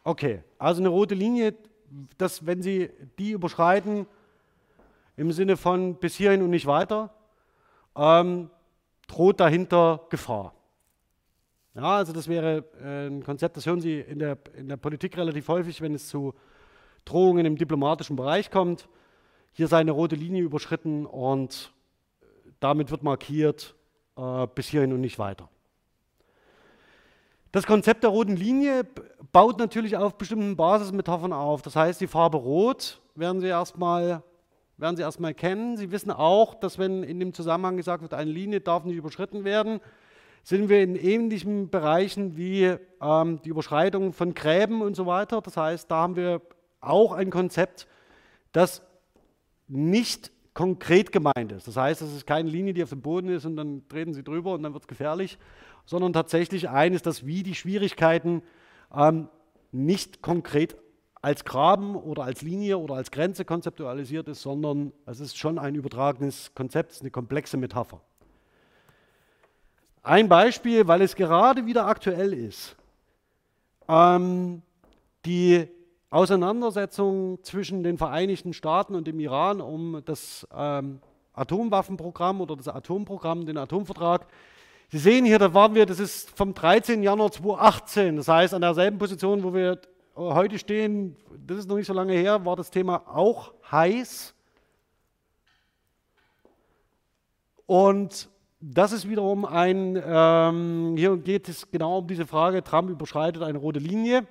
[0.02, 1.54] Okay, also eine rote Linie,
[2.18, 4.06] dass wenn Sie die überschreiten,
[5.16, 7.10] im Sinne von bis hierhin und nicht weiter,
[7.96, 8.50] ähm,
[9.06, 10.54] droht dahinter Gefahr.
[11.74, 15.16] Ja, also das wäre äh, ein Konzept, das hören Sie in der, in der Politik
[15.16, 16.34] relativ häufig, wenn es zu
[17.04, 18.88] Drohungen im diplomatischen Bereich kommt.
[19.52, 21.72] Hier sei eine rote Linie überschritten und
[22.60, 23.74] damit wird markiert,
[24.16, 25.48] äh, bis hierhin und nicht weiter.
[27.52, 28.84] Das Konzept der roten Linie
[29.30, 31.62] baut natürlich auf bestimmten Basismetaphern auf.
[31.62, 34.24] Das heißt, die Farbe Rot werden Sie erstmal
[34.76, 35.76] werden Sie erstmal kennen.
[35.76, 39.44] Sie wissen auch, dass wenn in dem Zusammenhang gesagt wird, eine Linie darf nicht überschritten
[39.44, 39.80] werden,
[40.42, 45.40] sind wir in ähnlichen Bereichen wie ähm, die Überschreitung von Gräben und so weiter.
[45.40, 46.42] Das heißt, da haben wir
[46.80, 47.86] auch ein Konzept,
[48.52, 48.82] das
[49.68, 51.66] nicht konkret gemeint ist.
[51.66, 54.22] Das heißt, es ist keine Linie, die auf dem Boden ist und dann treten Sie
[54.22, 55.38] drüber und dann wird es gefährlich,
[55.86, 58.42] sondern tatsächlich eines, das wie die Schwierigkeiten
[58.94, 59.28] ähm,
[59.72, 60.76] nicht konkret
[61.24, 65.74] als Graben oder als Linie oder als Grenze konzeptualisiert ist, sondern es ist schon ein
[65.74, 68.02] übertragenes Konzept, eine komplexe Metapher.
[70.02, 72.76] Ein Beispiel, weil es gerade wieder aktuell ist.
[73.88, 74.60] Ähm,
[75.24, 75.66] die
[76.10, 81.00] Auseinandersetzung zwischen den Vereinigten Staaten und dem Iran um das ähm,
[81.32, 84.26] Atomwaffenprogramm oder das Atomprogramm, den Atomvertrag.
[84.90, 87.02] Sie sehen hier, da waren wir, das ist vom 13.
[87.02, 89.80] Januar 2018, das heißt an derselben Position, wo wir
[90.16, 94.34] heute stehen, das ist noch nicht so lange her, war das Thema auch heiß.
[97.66, 98.28] Und
[98.60, 103.58] das ist wiederum ein, ähm, hier geht es genau um diese Frage, Trump überschreitet eine
[103.58, 104.26] rote Linie,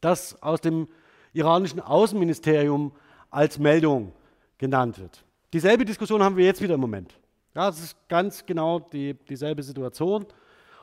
[0.00, 0.88] das aus dem
[1.32, 2.92] iranischen Außenministerium
[3.30, 4.12] als Meldung
[4.58, 5.24] genannt wird.
[5.52, 7.18] Dieselbe Diskussion haben wir jetzt wieder im Moment.
[7.54, 10.26] Ja, es ist ganz genau die, dieselbe Situation,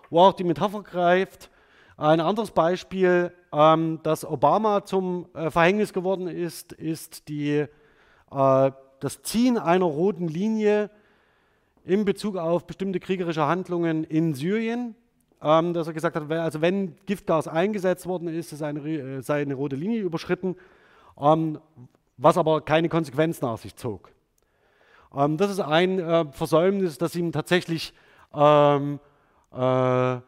[0.10, 1.50] wo auch die Metapher greift.
[1.98, 7.66] Ein anderes Beispiel, ähm, das Obama zum äh, Verhängnis geworden ist, ist die,
[8.32, 10.90] äh, das Ziehen einer roten Linie
[11.86, 14.96] in Bezug auf bestimmte kriegerische Handlungen in Syrien,
[15.42, 19.42] ähm, dass er gesagt hat, also wenn Giftgas eingesetzt worden ist, sei eine, äh, sei
[19.42, 20.56] eine rote Linie überschritten,
[21.20, 21.60] ähm,
[22.18, 24.12] was aber keine Konsequenz nach sich zog.
[25.16, 27.94] Ähm, das ist ein äh, Versäumnis, das ihm tatsächlich
[28.34, 29.00] ähm,
[29.54, 30.20] äh, äh,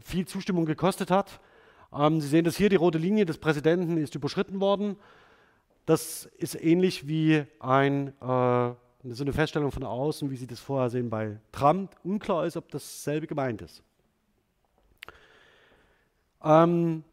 [0.00, 1.40] viel Zustimmung gekostet hat.
[1.96, 4.96] Ähm, Sie sehen das hier, die rote Linie des Präsidenten ist überschritten worden.
[5.86, 8.74] Das ist ähnlich wie ein äh,
[9.10, 12.70] so eine Feststellung von außen, wie Sie das vorher sehen bei Trump, unklar ist, ob
[12.70, 13.82] dasselbe gemeint ist.
[16.42, 17.04] Ähm,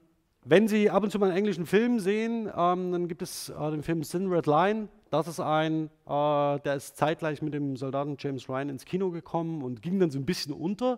[0.44, 3.72] wenn Sie ab und zu mal einen englischen Film sehen, ähm, dann gibt es äh,
[3.72, 4.88] den Film Sin Red Line.
[5.10, 9.62] Das ist ein, äh, der ist zeitgleich mit dem Soldaten James Ryan ins Kino gekommen
[9.62, 10.98] und ging dann so ein bisschen unter,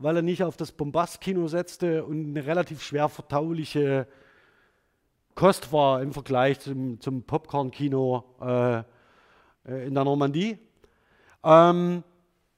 [0.00, 4.06] weil er nicht auf das Bombast-Kino setzte und eine relativ schwer verdauliche
[5.34, 8.24] Kost war im Vergleich zum, zum Popcorn-Kino.
[8.40, 8.82] Äh,
[9.66, 10.58] äh, in der Normandie.
[11.44, 12.02] Ähm,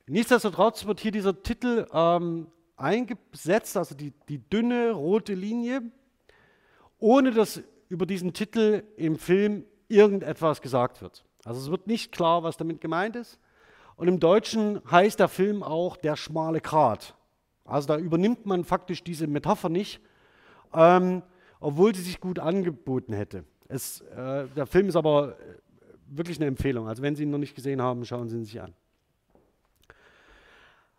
[0.06, 5.82] nichtsdestotrotz wird hier dieser Titel ähm, eingesetzt, also die, die dünne rote Linie,
[6.98, 11.24] ohne dass über diesen Titel im Film irgendetwas gesagt wird.
[11.44, 13.38] Also es wird nicht klar, was damit gemeint ist.
[13.96, 17.14] Und im Deutschen heißt der Film auch der schmale Grat.
[17.72, 20.00] Also da übernimmt man faktisch diese Metapher nicht,
[20.74, 21.22] ähm,
[21.58, 23.44] obwohl sie sich gut angeboten hätte.
[23.68, 25.36] Es, äh, der Film ist aber
[26.06, 26.86] wirklich eine Empfehlung.
[26.86, 28.74] Also wenn Sie ihn noch nicht gesehen haben, schauen Sie ihn sich an.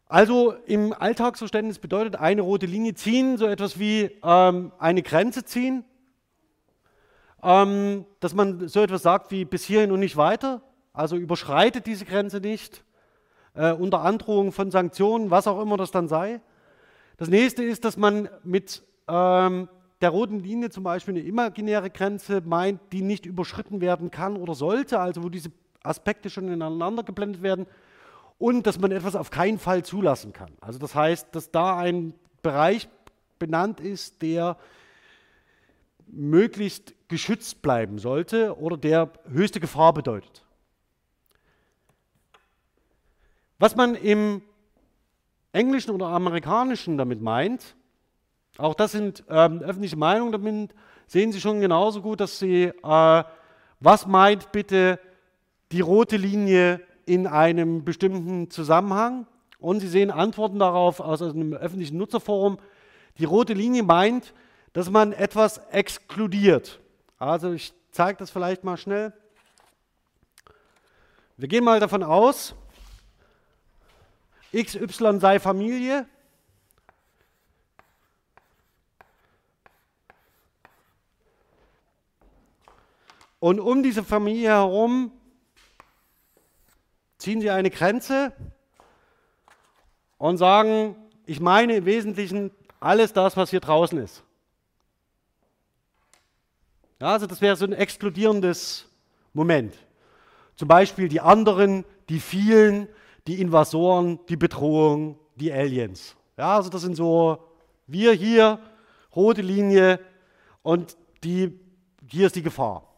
[0.08, 5.86] Also im Alltagsverständnis bedeutet eine rote Linie ziehen so etwas wie ähm, eine Grenze ziehen,
[7.44, 10.62] ähm, dass man so etwas sagt wie bis hierhin und nicht weiter,
[10.92, 12.84] also überschreitet diese Grenze nicht,
[13.54, 16.42] äh, unter Androhung von Sanktionen, was auch immer das dann sei.
[17.18, 19.68] Das nächste ist, dass man mit ähm,
[20.02, 24.56] der roten Linie zum Beispiel eine imaginäre Grenze meint, die nicht überschritten werden kann oder
[24.56, 25.52] sollte, also wo diese
[25.84, 27.68] Aspekte schon ineinander geblendet werden
[28.38, 30.52] und dass man etwas auf keinen Fall zulassen kann.
[30.60, 32.90] Also das heißt, dass da ein Bereich
[33.40, 34.58] benannt ist, der
[36.08, 40.46] möglichst geschützt bleiben sollte oder der höchste Gefahr bedeutet.
[43.60, 44.42] Was man im
[45.54, 47.76] Englischen oder Amerikanischen damit meint,
[48.58, 50.76] auch das sind ähm, öffentliche Meinungen, damit
[51.08, 53.24] sehen Sie schon genauso gut, dass Sie, äh,
[53.80, 55.00] was meint bitte
[55.72, 59.26] die rote Linie in einem bestimmten Zusammenhang?
[59.60, 62.60] Und Sie sehen Antworten darauf aus einem öffentlichen Nutzerforum.
[63.18, 64.34] Die rote Linie meint,
[64.74, 66.80] dass man etwas exkludiert.
[67.18, 69.14] Also ich zeige das vielleicht mal schnell.
[71.38, 72.56] Wir gehen mal davon aus,
[74.54, 76.06] XY sei Familie
[83.44, 85.12] Und um diese Familie herum
[87.18, 88.32] ziehen sie eine Grenze
[90.18, 90.96] und sagen,
[91.26, 94.24] ich meine im Wesentlichen alles das, was hier draußen ist.
[97.02, 98.88] Ja, also das wäre so ein exkludierendes
[99.34, 99.76] Moment.
[100.56, 102.88] Zum Beispiel die anderen, die vielen,
[103.28, 106.16] die Invasoren, die Bedrohung, die Aliens.
[106.38, 107.38] Ja, also das sind so
[107.88, 108.60] wir hier,
[109.16, 110.00] rote Linie
[110.62, 111.60] und die,
[112.08, 112.90] hier ist die Gefahr.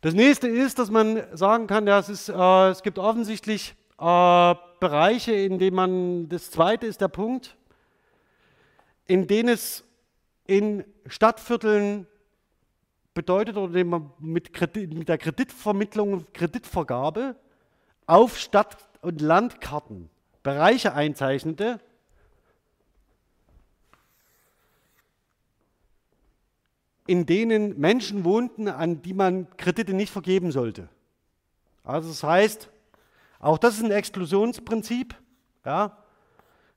[0.00, 4.54] Das nächste ist, dass man sagen kann, ja, es, ist, äh, es gibt offensichtlich äh,
[4.78, 7.56] Bereiche, in denen man, das zweite ist der Punkt,
[9.06, 9.84] in denen es
[10.46, 12.06] in Stadtvierteln
[13.14, 13.84] bedeutet oder
[14.18, 17.36] mit, Kredit, mit der Kreditvermittlung Kreditvergabe
[18.06, 20.10] auf Stadt- und Landkarten
[20.42, 21.80] Bereiche einzeichnete,
[27.08, 30.88] in denen Menschen wohnten, an die man Kredite nicht vergeben sollte.
[31.82, 32.68] Also das heißt,
[33.40, 35.16] auch das ist ein Exklusionsprinzip.
[35.64, 35.98] Ja.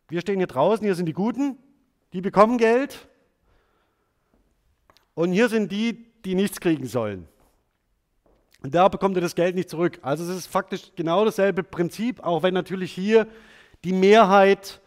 [0.08, 1.58] Wir stehen hier draußen, hier sind die Guten,
[2.14, 3.08] die bekommen Geld.
[5.14, 7.28] Und hier sind die, die nichts kriegen sollen.
[8.62, 10.00] Und da bekommt er das Geld nicht zurück.
[10.02, 13.28] Also es ist faktisch genau dasselbe Prinzip, auch wenn natürlich hier
[13.84, 14.82] die Mehrheit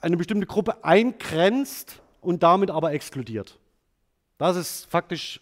[0.00, 3.58] eine bestimmte Gruppe eingrenzt und damit aber exkludiert.
[4.38, 5.40] Das ist faktisch,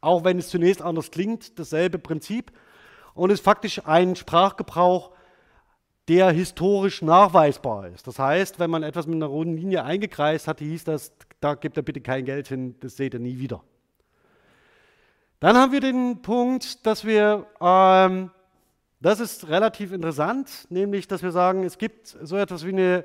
[0.00, 2.52] auch wenn es zunächst anders klingt, dasselbe Prinzip
[3.14, 5.10] und ist faktisch ein Sprachgebrauch,
[6.08, 8.06] der historisch nachweisbar ist.
[8.06, 11.76] Das heißt, wenn man etwas mit einer roten Linie eingekreist hat, hieß das, da gibt
[11.76, 13.62] er bitte kein Geld hin, das seht ihr nie wieder.
[15.40, 18.30] Dann haben wir den Punkt, dass wir, ähm,
[19.00, 23.04] das ist relativ interessant, nämlich, dass wir sagen, es gibt so etwas wie eine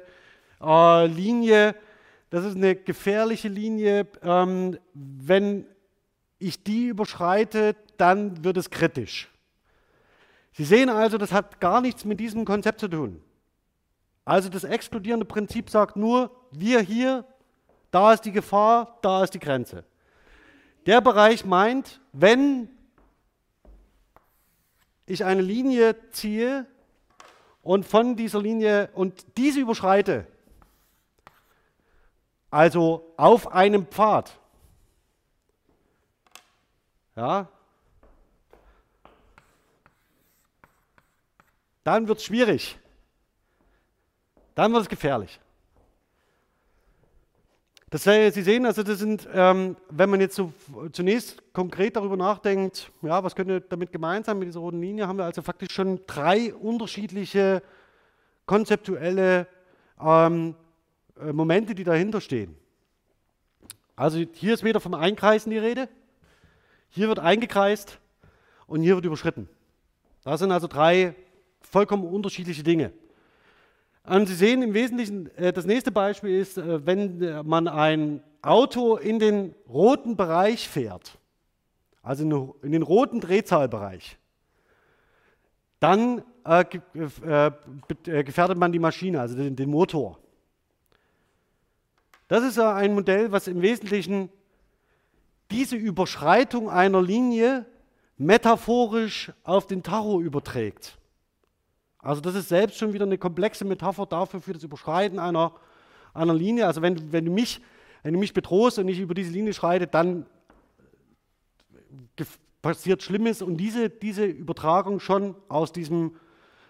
[0.62, 1.76] äh, Linie,
[2.30, 4.08] das ist eine gefährliche Linie.
[4.24, 5.66] Ähm, wenn
[6.40, 9.30] ich die überschreite, dann wird es kritisch.
[10.54, 13.22] Sie sehen also, das hat gar nichts mit diesem Konzept zu tun.
[14.24, 17.26] Also das exkludierende Prinzip sagt nur, wir hier,
[17.92, 19.84] da ist die Gefahr, da ist die Grenze.
[20.86, 22.70] Der Bereich meint, wenn
[25.06, 26.66] ich eine Linie ziehe
[27.62, 30.26] und von dieser Linie und diese überschreite,
[32.50, 34.38] also auf einem Pfad,
[37.16, 37.48] ja,
[41.84, 42.78] dann wird es schwierig.
[44.56, 45.40] Dann wird es gefährlich.
[47.92, 50.54] Das, Sie sehen, also das sind, ähm, wenn man jetzt so
[50.94, 55.18] zunächst konkret darüber nachdenkt, ja, was könnte damit gemeint sein mit dieser roten Linie, haben
[55.18, 57.62] wir also faktisch schon drei unterschiedliche
[58.46, 59.46] konzeptuelle
[60.02, 60.56] ähm,
[61.20, 62.56] äh, Momente, die dahinter stehen.
[63.98, 65.90] Also hier ist wieder vom Einkreisen die Rede,
[66.92, 68.00] hier wird eingekreist
[68.68, 69.50] und hier wird überschritten.
[70.24, 71.14] Das sind also drei
[71.60, 72.94] vollkommen unterschiedliche Dinge.
[74.04, 78.24] Und Sie sehen im Wesentlichen, äh, das nächste Beispiel ist, äh, wenn äh, man ein
[78.42, 81.18] Auto in den roten Bereich fährt,
[82.02, 84.18] also in den roten Drehzahlbereich,
[85.80, 86.24] dann
[88.04, 90.20] gefährdet man die Maschine, also den Motor.
[92.28, 94.30] Das ist ein Modell, was im Wesentlichen
[95.52, 97.66] diese Überschreitung einer Linie
[98.18, 100.98] metaphorisch auf den Tacho überträgt.
[102.02, 105.54] Also das ist selbst schon wieder eine komplexe Metapher dafür, für das Überschreiten einer,
[106.14, 106.66] einer Linie.
[106.66, 107.62] Also wenn, wenn, du mich,
[108.04, 110.26] wenn du mich bedrohst und ich über diese Linie schreite, dann
[112.62, 116.16] passiert Schlimmes und diese, diese Übertragung schon aus diesem,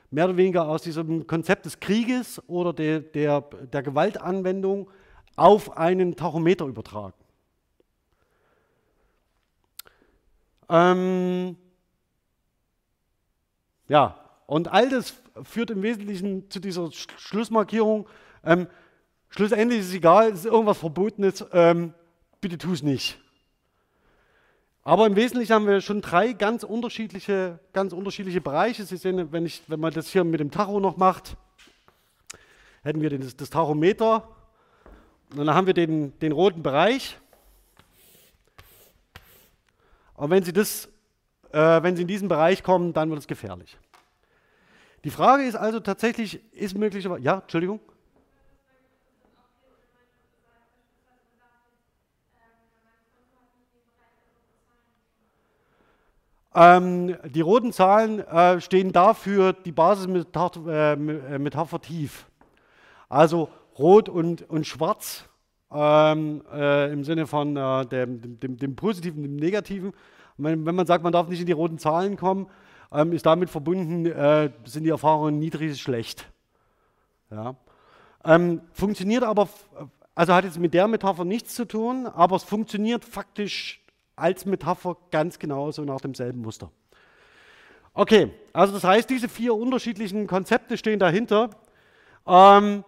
[0.09, 4.89] mehr oder weniger aus diesem Konzept des Krieges oder der, der, der Gewaltanwendung
[5.35, 7.13] auf einen Tachometer übertragen.
[10.69, 11.57] Ähm,
[13.89, 14.20] ja,
[14.51, 18.05] und all das führt im Wesentlichen zu dieser Sch Schlussmarkierung.
[18.43, 18.67] Ähm,
[19.29, 21.93] schlussendlich ist es egal, es ist irgendwas Verbotenes, ähm,
[22.41, 23.17] bitte tu es nicht.
[24.83, 28.83] Aber im Wesentlichen haben wir schon drei ganz unterschiedliche, ganz unterschiedliche Bereiche.
[28.83, 31.37] Sie sehen, wenn, ich, wenn man das hier mit dem Tacho noch macht,
[32.83, 34.27] hätten wir das, das Tachometer.
[35.29, 37.17] Und dann haben wir den, den roten Bereich.
[40.15, 40.89] Und wenn Sie, das,
[41.53, 43.77] äh, wenn Sie in diesen Bereich kommen, dann wird es gefährlich.
[45.03, 47.79] Die Frage ist also tatsächlich, ist möglicherweise, ja, Entschuldigung?
[56.53, 60.97] Ähm, die roten Zahlen äh, stehen dafür die Basismetapher
[61.77, 62.27] äh, tief.
[63.07, 63.49] Also
[63.79, 65.29] rot und, und schwarz
[65.73, 69.93] ähm, äh, im Sinne von äh, dem, dem, dem, Positiven, dem Negativen.
[70.37, 72.47] Wenn, wenn, man sagt, man darf nicht in die roten Zahlen kommen,
[72.91, 76.25] ähm, ist damit verbunden, äh, sind die Erfahrungen niedrig schlecht.
[77.29, 77.55] Ja.
[78.23, 79.49] Ähm, funktioniert aber,
[80.15, 83.81] also hat jetzt mit der Metapher nichts zu tun, aber es funktioniert faktisch
[84.15, 86.69] als Metapher ganz genauso nach demselben Muster.
[87.93, 91.49] Okay, also das heißt, diese vier unterschiedlichen Konzepte stehen dahinter.
[92.25, 92.85] Ähm,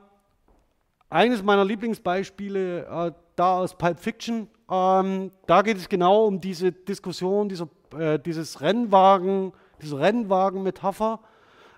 [1.10, 6.72] eines meiner Lieblingsbeispiele äh, da aus Pulp Fiction, ähm, da geht es genau um diese
[6.72, 9.54] Diskussion, dieser, äh, dieses Rennwagen,
[9.84, 11.20] diese Rennwagen-Metapher.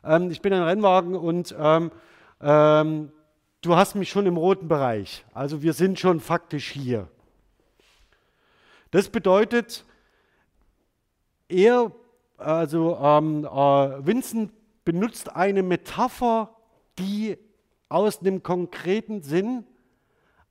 [0.03, 1.91] ähm, ich bin ein Rennwagen und ähm,
[2.41, 3.11] ähm,
[3.61, 5.25] du hast mich schon im roten Bereich.
[5.33, 7.07] Also wir sind schon faktisch hier.
[8.91, 9.83] Das bedeutet,
[11.49, 11.91] er,
[12.37, 14.51] also ähm, äh, Vincent
[14.85, 16.55] benutzt eine Metapher,
[16.99, 17.37] die
[17.89, 19.65] aus einem konkreten Sinn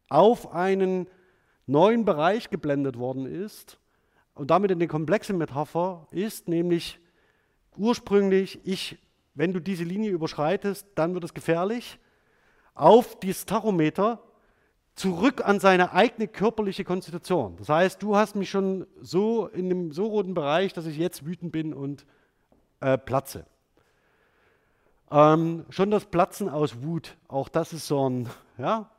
[0.09, 1.09] auf einen
[1.67, 3.79] neuen Bereich geblendet worden ist
[4.35, 6.99] und damit eine komplexe Metapher ist, nämlich
[7.77, 8.99] ursprünglich, ich,
[9.35, 11.99] wenn du diese Linie überschreitest, dann wird es gefährlich,
[12.75, 14.23] auf dieses Tachometer
[14.95, 17.57] zurück an seine eigene körperliche Konstitution.
[17.57, 21.27] Das heißt, du hast mich schon so in einem so roten Bereich, dass ich jetzt
[21.27, 22.07] wütend bin und
[22.81, 23.47] äh, platze.
[25.11, 28.91] Ähm, schon das Platzen aus Wut, auch das ist so ein, ja,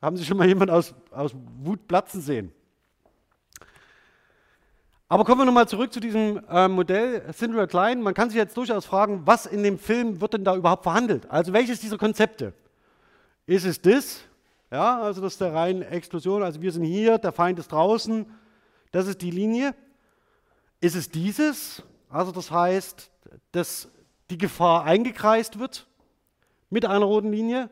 [0.00, 2.52] haben Sie schon mal jemanden aus, aus Wut platzen sehen?
[5.12, 8.00] Aber kommen wir nochmal zurück zu diesem äh, Modell Cinderella Klein.
[8.00, 11.30] Man kann sich jetzt durchaus fragen, was in dem Film wird denn da überhaupt verhandelt?
[11.30, 12.54] Also welches dieser Konzepte?
[13.44, 14.20] Ist es das?
[14.70, 16.42] Ja, also das ist der reine Explosion.
[16.42, 18.24] Also wir sind hier, der Feind ist draußen.
[18.90, 19.74] Das ist die Linie.
[20.80, 21.82] Ist es dieses?
[22.08, 23.10] Also das heißt,
[23.50, 23.90] dass
[24.30, 25.86] die Gefahr eingekreist wird
[26.70, 27.68] mit einer roten Linie,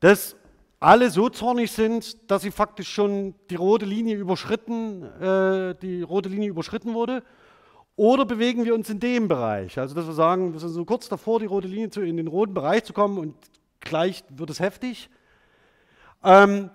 [0.00, 0.36] dass
[0.80, 6.28] alle so zornig sind, dass sie faktisch schon die rote Linie überschritten, äh, die rote
[6.28, 7.22] Linie überschritten wurde.
[7.96, 9.78] Oder bewegen wir uns in dem Bereich?
[9.78, 12.26] Also, dass wir sagen, wir sind so kurz davor, die rote Linie zu, in den
[12.26, 13.36] roten Bereich zu kommen und
[13.80, 15.08] gleich wird es heftig.
[16.24, 16.70] Ähm,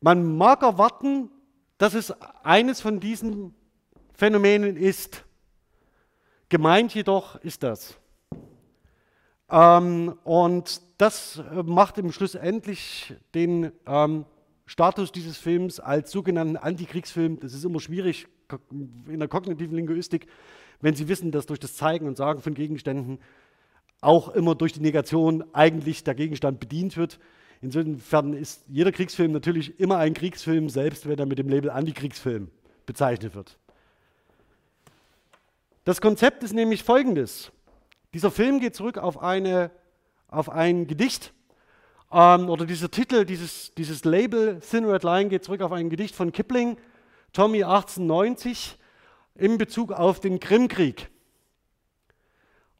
[0.00, 1.30] man mag erwarten,
[1.78, 2.12] dass es
[2.42, 3.54] eines von diesen
[4.14, 5.24] Phänomenen ist.
[6.48, 7.98] Gemeint jedoch ist das.
[9.52, 14.24] Ähm, und das äh, macht im Schluss endlich den ähm,
[14.64, 17.38] Status dieses Films als sogenannten Antikriegsfilm.
[17.38, 18.26] Das ist immer schwierig
[19.08, 20.26] in der kognitiven Linguistik,
[20.80, 23.18] wenn Sie wissen, dass durch das Zeigen und Sagen von Gegenständen
[24.00, 27.18] auch immer durch die Negation eigentlich der Gegenstand bedient wird.
[27.60, 32.50] Insofern ist jeder Kriegsfilm natürlich immer ein Kriegsfilm, selbst wenn er mit dem Label Antikriegsfilm
[32.86, 33.58] bezeichnet wird.
[35.84, 37.52] Das Konzept ist nämlich folgendes.
[38.14, 39.70] Dieser Film geht zurück auf, eine,
[40.28, 41.32] auf ein Gedicht,
[42.12, 46.14] ähm, oder dieser Titel, dieses, dieses Label Thin Red Line geht zurück auf ein Gedicht
[46.14, 46.76] von Kipling,
[47.32, 48.78] Tommy 1890,
[49.34, 51.08] in Bezug auf den Krimkrieg.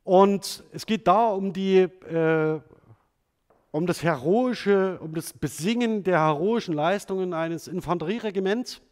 [0.05, 2.61] Und es geht da um, die, äh,
[3.70, 8.83] um das heroische, um das Besingen der heroischen Leistungen eines Infanterieregiments.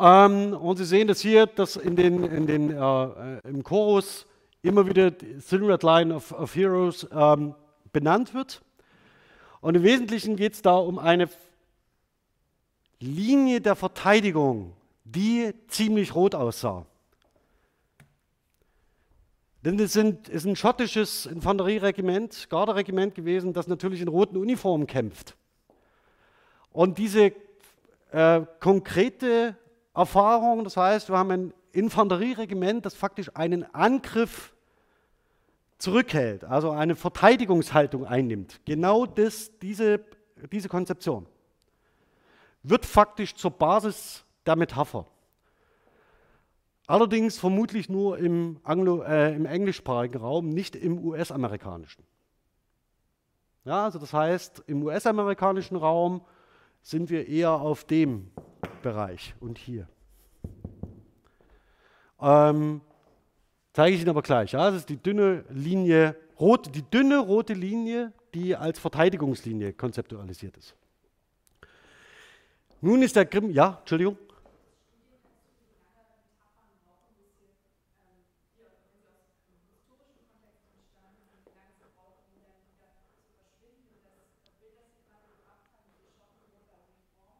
[0.00, 4.26] Ähm, und Sie sehen das hier, dass in den, in den, äh, im Chorus
[4.62, 7.54] immer wieder Silhouette Line of, of Heroes ähm,
[7.92, 8.62] benannt wird.
[9.60, 11.28] Und im Wesentlichen geht es da um eine
[12.98, 16.86] Linie der Verteidigung, die ziemlich rot aussah.
[19.64, 25.36] Denn es sind, ist ein schottisches Infanterieregiment, Garderegiment gewesen, das natürlich in roten Uniformen kämpft.
[26.72, 27.32] Und diese
[28.12, 29.56] äh, konkrete
[29.94, 30.64] Erfahrung.
[30.64, 34.54] Das heißt, wir haben ein Infanterieregiment, das faktisch einen Angriff
[35.78, 38.60] zurückhält, also eine Verteidigungshaltung einnimmt.
[38.64, 40.04] Genau das, diese,
[40.52, 41.26] diese Konzeption
[42.62, 45.06] wird faktisch zur Basis der Metapher.
[46.86, 52.04] Allerdings vermutlich nur im, Anglo, äh, im englischsprachigen Raum, nicht im US-amerikanischen.
[53.64, 56.22] Ja, also das heißt, im US-amerikanischen Raum
[56.82, 58.30] sind wir eher auf dem
[58.82, 59.86] Bereich und hier.
[62.20, 62.80] Ähm,
[63.72, 64.52] zeige ich Ihnen aber gleich.
[64.52, 70.56] Ja, das ist die dünne Linie, rot, die dünne rote Linie, die als Verteidigungslinie konzeptualisiert
[70.56, 70.74] ist.
[72.80, 74.16] Nun ist der Grimm, ja, Entschuldigung.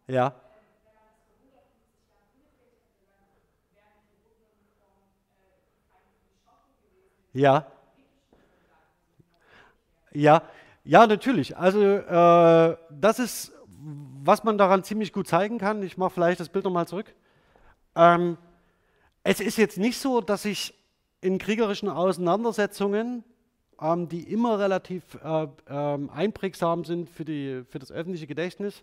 [0.06, 0.34] Ja.
[7.32, 7.66] Ja.
[10.12, 10.42] Ja,
[10.84, 11.56] ja, natürlich.
[11.56, 13.52] Also äh, das ist,
[14.22, 15.82] was man daran ziemlich gut zeigen kann.
[15.82, 17.14] Ich mache vielleicht das Bild nochmal zurück.
[17.94, 18.36] Ähm,
[19.22, 20.74] es ist jetzt nicht so, dass ich
[21.20, 23.24] in kriegerischen Auseinandersetzungen,
[23.80, 28.82] ähm, die immer relativ äh, äh, einprägsam sind für, die, für das öffentliche Gedächtnis,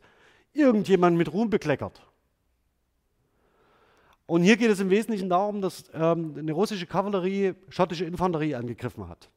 [0.54, 2.02] irgendjemand mit Ruhm bekleckert.
[4.28, 9.07] Und hier geht es im Wesentlichen darum, dass ähm, eine russische Kavallerie schottische Infanterie angegriffen
[9.07, 9.30] hat.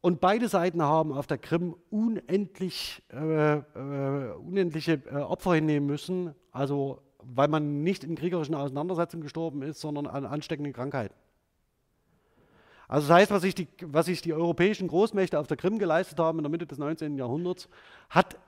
[0.00, 6.36] Und beide Seiten haben auf der Krim unendlich, äh, äh, unendliche äh, Opfer hinnehmen müssen,
[6.52, 11.14] also weil man nicht in kriegerischen Auseinandersetzungen gestorben ist, sondern an ansteckenden Krankheiten.
[12.86, 16.20] Also das heißt, was sich, die, was sich die europäischen Großmächte auf der Krim geleistet
[16.20, 17.18] haben in der Mitte des 19.
[17.18, 17.68] Jahrhunderts,
[18.08, 18.38] hat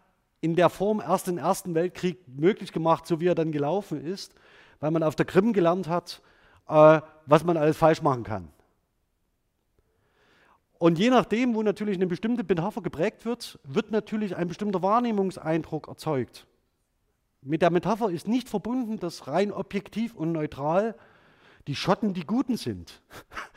[0.41, 4.34] in der Form erst den Ersten Weltkrieg möglich gemacht, so wie er dann gelaufen ist,
[4.80, 6.22] weil man auf der Krim gelernt hat,
[6.68, 8.49] äh, was man alles falsch machen kann.
[10.78, 15.88] Und je nachdem, wo natürlich eine bestimmte Metapher geprägt wird, wird natürlich ein bestimmter Wahrnehmungseindruck
[15.88, 16.47] erzeugt.
[17.43, 20.95] Mit der Metapher ist nicht verbunden, dass rein objektiv und neutral
[21.66, 23.03] die Schotten die Guten sind.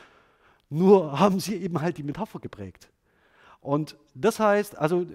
[0.69, 2.89] Nur haben sie eben halt die Metapher geprägt.
[3.61, 5.05] Und das heißt, also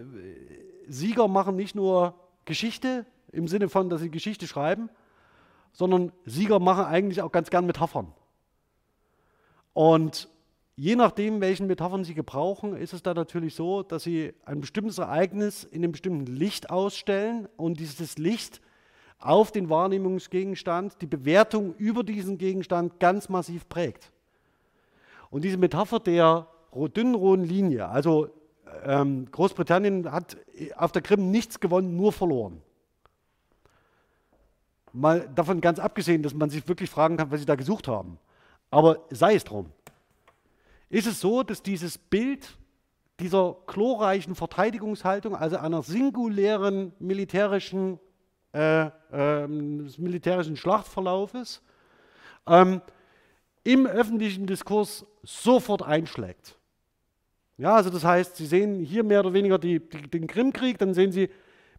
[0.88, 2.14] Sieger machen nicht nur
[2.44, 4.88] Geschichte im Sinne von, dass sie Geschichte schreiben,
[5.72, 8.12] sondern Sieger machen eigentlich auch ganz gern Metaphern.
[9.74, 10.28] Und
[10.76, 14.98] je nachdem, welchen Metaphern Sie gebrauchen, ist es da natürlich so, dass Sie ein bestimmtes
[14.98, 18.60] Ereignis in einem bestimmten Licht ausstellen und dieses Licht
[19.18, 24.10] auf den Wahrnehmungsgegenstand, die Bewertung über diesen Gegenstand ganz massiv prägt.
[25.30, 28.30] Und diese Metapher der dünnen roten Linie, also
[28.84, 30.36] ähm, Großbritannien hat
[30.76, 32.62] auf der Krim nichts gewonnen, nur verloren.
[34.92, 38.18] Mal davon ganz abgesehen, dass man sich wirklich fragen kann, was sie da gesucht haben.
[38.70, 39.70] Aber sei es drum.
[40.90, 42.56] Ist es so, dass dieses Bild
[43.20, 47.98] dieser chlorreichen Verteidigungshaltung, also einer singulären militärischen,
[48.52, 51.62] äh, äh, militärischen Schlachtverlaufes,
[52.46, 52.80] ähm,
[53.64, 56.57] im öffentlichen Diskurs sofort einschlägt.
[57.58, 60.94] Ja, also das heißt, Sie sehen hier mehr oder weniger die, die, den Krimkrieg, dann
[60.94, 61.28] sehen Sie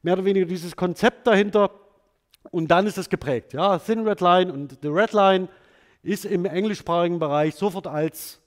[0.02, 1.72] mehr oder weniger dieses Konzept dahinter
[2.52, 3.54] und dann ist es geprägt.
[3.54, 5.48] Ja, Thin Red Line und The Red Line
[6.04, 8.42] ist im englischsprachigen Bereich sofort als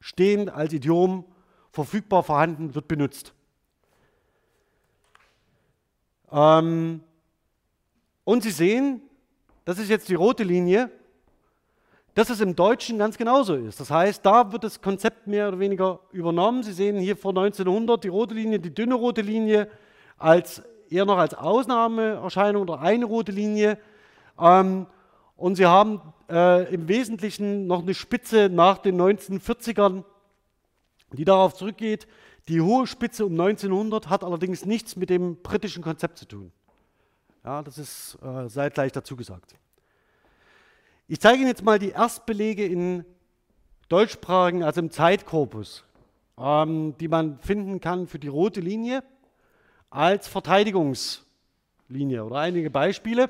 [0.00, 1.24] stehend, als Idiom
[1.70, 3.32] verfügbar vorhanden, wird benutzt.
[6.32, 7.00] Ähm,
[8.24, 9.02] und Sie sehen,
[9.64, 10.90] das ist jetzt die rote Linie,
[12.14, 13.80] dass es im Deutschen ganz genauso ist.
[13.80, 16.62] Das heißt, da wird das Konzept mehr oder weniger übernommen.
[16.62, 19.68] Sie sehen hier vor 1900 die rote Linie, die dünne rote Linie
[20.18, 23.78] als eher noch als Ausnahmeerscheinung oder eine rote Linie.
[24.38, 24.86] Ähm,
[25.36, 26.00] und Sie haben
[26.30, 30.04] äh, im Wesentlichen noch eine Spitze nach den 1940ern,
[31.12, 32.06] die darauf zurückgeht.
[32.48, 36.52] Die hohe Spitze um 1900 hat allerdings nichts mit dem britischen Konzept zu tun.
[37.44, 39.54] Ja, das ist äh, sei gleich dazu gesagt.
[41.08, 43.04] Ich zeige Ihnen jetzt mal die Erstbelege in
[43.88, 45.84] deutschsprachigen, also im Zeitkorpus,
[46.38, 49.02] ähm, die man finden kann für die rote Linie
[49.90, 53.28] als Verteidigungslinie oder einige Beispiele.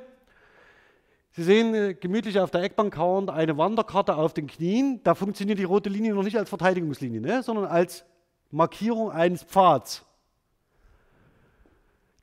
[1.33, 5.01] Sie sehen äh, gemütlich auf der Eckbank kauernd eine Wanderkarte auf den Knien.
[5.03, 8.05] Da funktioniert die rote Linie noch nicht als Verteidigungslinie, ne, sondern als
[8.51, 10.05] Markierung eines Pfads.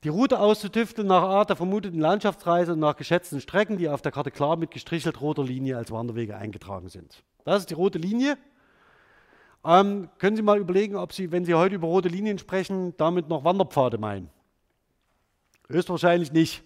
[0.05, 4.13] Die Route auszutüfteln nach Art der vermuteten Landschaftsreise und nach geschätzten Strecken, die auf der
[4.13, 7.21] Karte klar mit gestrichelt roter Linie als Wanderwege eingetragen sind.
[7.43, 8.37] Das ist die rote Linie.
[9.65, 13.27] Ähm, können Sie mal überlegen, ob Sie, wenn Sie heute über rote Linien sprechen, damit
[13.27, 14.29] noch Wanderpfade meinen?
[15.67, 16.63] Höchstwahrscheinlich nicht.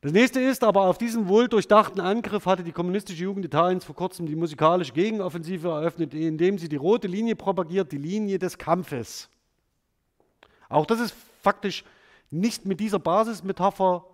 [0.00, 4.26] Das nächste ist, aber auf diesen wohldurchdachten Angriff hatte die kommunistische Jugend Italiens vor kurzem
[4.26, 9.28] die musikalische Gegenoffensive eröffnet, indem sie die rote Linie propagiert, die Linie des Kampfes.
[10.68, 11.84] Auch das ist faktisch
[12.32, 14.04] nicht mit dieser Basismetapher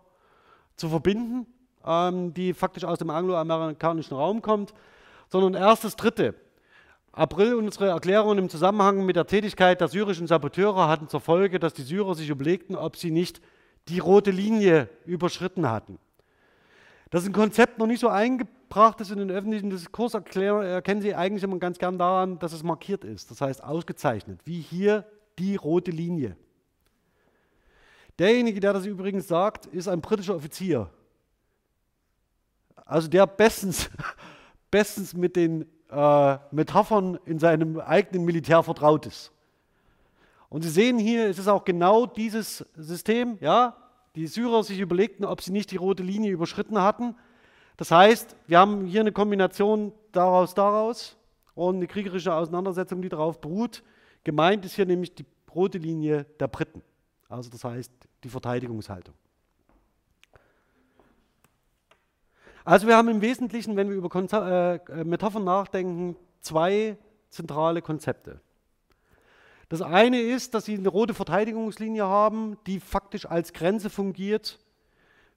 [0.77, 1.47] zu verbinden,
[1.85, 4.75] ähm, die faktisch aus dem angloamerikanischen Raum kommt,
[5.29, 6.35] sondern erst das dritte.
[7.13, 11.75] April unsere Erklärungen im Zusammenhang mit der Tätigkeit der syrischen Saboteure hatten zur Folge, dass
[11.75, 13.41] die Syrer sich überlegten, ob sie nicht
[13.89, 15.99] die rote Linie überschritten hatten.
[17.11, 21.15] Das ist ein Konzept noch nicht so eingebracht ist in den öffentlichen Diskurs, erkennen Sie
[21.15, 23.31] eigentlich immer ganz gern daran, dass es markiert ist.
[23.31, 25.07] Das heißt ausgezeichnet, wie hier
[25.39, 26.37] die rote Linie.
[28.19, 30.91] Derjenige, der das übrigens sagt, ist ein britischer Offizier.
[32.85, 33.91] Also der bestens,
[34.71, 39.31] bestens mit den äh, Metaphern in seinem eigenen Militär vertraut ist.
[40.49, 43.77] Und Sie sehen hier, es ist auch genau dieses System, ja,
[44.17, 47.15] die Syrer sich überlegten, ob sie nicht die rote Linie überschritten hatten.
[47.77, 51.17] Das heißt, wir haben hier eine Kombination daraus, daraus
[51.55, 53.85] und eine kriegerische Auseinandersetzung, die darauf beruht.
[54.25, 56.83] Gemeint ist hier nämlich die rote Linie der Briten.
[57.29, 57.93] Also das heißt
[58.25, 59.15] die Verteidigungshaltung.
[62.65, 66.99] Also wir haben im Wesentlichen, wenn wir über Konze äh, Metaphern nachdenken, zwei
[67.31, 68.41] zentrale Konzepte.
[69.69, 74.59] Das eine ist, dass Sie eine rote Verteidigungslinie haben, die faktisch als Grenze fungiert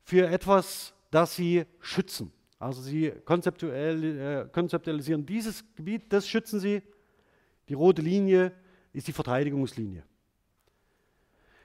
[0.03, 2.31] für etwas, das Sie schützen.
[2.59, 6.81] Also Sie konzeptuell, äh, konzeptualisieren dieses Gebiet, das schützen Sie.
[7.69, 8.51] Die rote Linie
[8.93, 10.03] ist die Verteidigungslinie.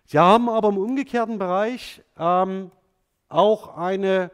[0.06, 2.70] Sie haben aber im umgekehrten Bereich ähm,
[3.28, 4.30] auch eine,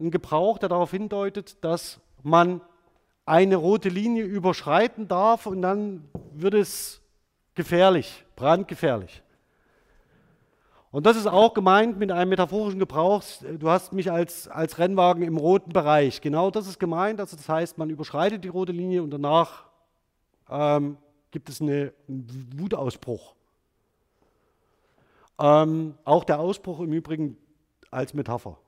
[0.00, 2.60] einen Gebrauch, der darauf hindeutet, dass man
[3.24, 7.00] eine rote Linie überschreiten darf und dann wird es
[7.54, 9.22] gefährlich, brandgefährlich.
[10.90, 13.22] Und das ist auch gemeint mit einem metaphorischen Gebrauch.
[13.58, 16.20] Du hast mich als, als Rennwagen im roten Bereich.
[16.20, 17.20] Genau das ist gemeint.
[17.20, 19.66] Also das heißt, man überschreitet die rote Linie und danach
[20.50, 20.96] ähm,
[21.30, 22.26] gibt es eine, einen
[22.56, 23.34] Wutausbruch.
[25.38, 27.36] Ähm, auch der Ausbruch im Übrigen
[27.90, 28.58] als Metapher.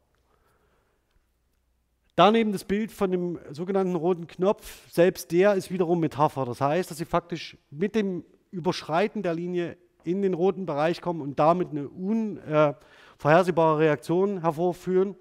[2.16, 6.44] Daneben das Bild von dem sogenannten roten Knopf, selbst der ist wiederum Metapher.
[6.44, 11.20] Das heißt, dass sie faktisch mit dem Überschreiten der Linie in den roten Bereich kommen
[11.22, 15.16] und damit eine unvorhersehbare Reaktion hervorführen.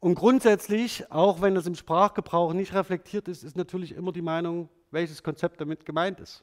[0.00, 4.68] Und grundsätzlich, auch wenn das im Sprachgebrauch nicht reflektiert ist, ist natürlich immer die Meinung,
[4.90, 6.42] welches Konzept damit gemeint ist.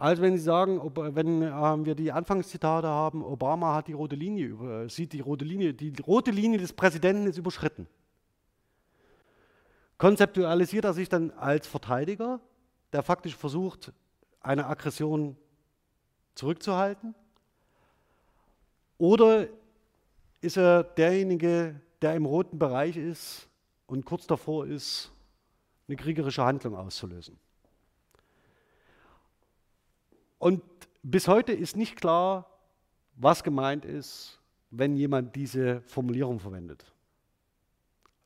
[0.00, 4.16] Also wenn Sie sagen, ob, wenn äh, wir die Anfangszitate haben, Obama hat die rote
[4.16, 7.86] Linie über, sieht die rote Linie, die rote Linie des Präsidenten ist überschritten.
[9.98, 12.40] Konzeptualisiert er sich dann als Verteidiger,
[12.94, 13.92] der faktisch versucht,
[14.40, 15.36] eine Aggression
[16.34, 17.14] zurückzuhalten?
[18.96, 19.48] Oder
[20.40, 23.50] ist er derjenige, der im roten Bereich ist
[23.86, 25.12] und kurz davor ist,
[25.88, 27.38] eine kriegerische Handlung auszulösen?
[30.40, 30.62] Und
[31.02, 32.46] bis heute ist nicht klar,
[33.14, 34.40] was gemeint ist,
[34.70, 36.92] wenn jemand diese Formulierung verwendet.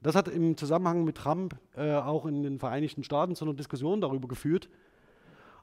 [0.00, 4.00] Das hat im Zusammenhang mit Trump äh, auch in den Vereinigten Staaten zu einer Diskussion
[4.00, 4.68] darüber geführt,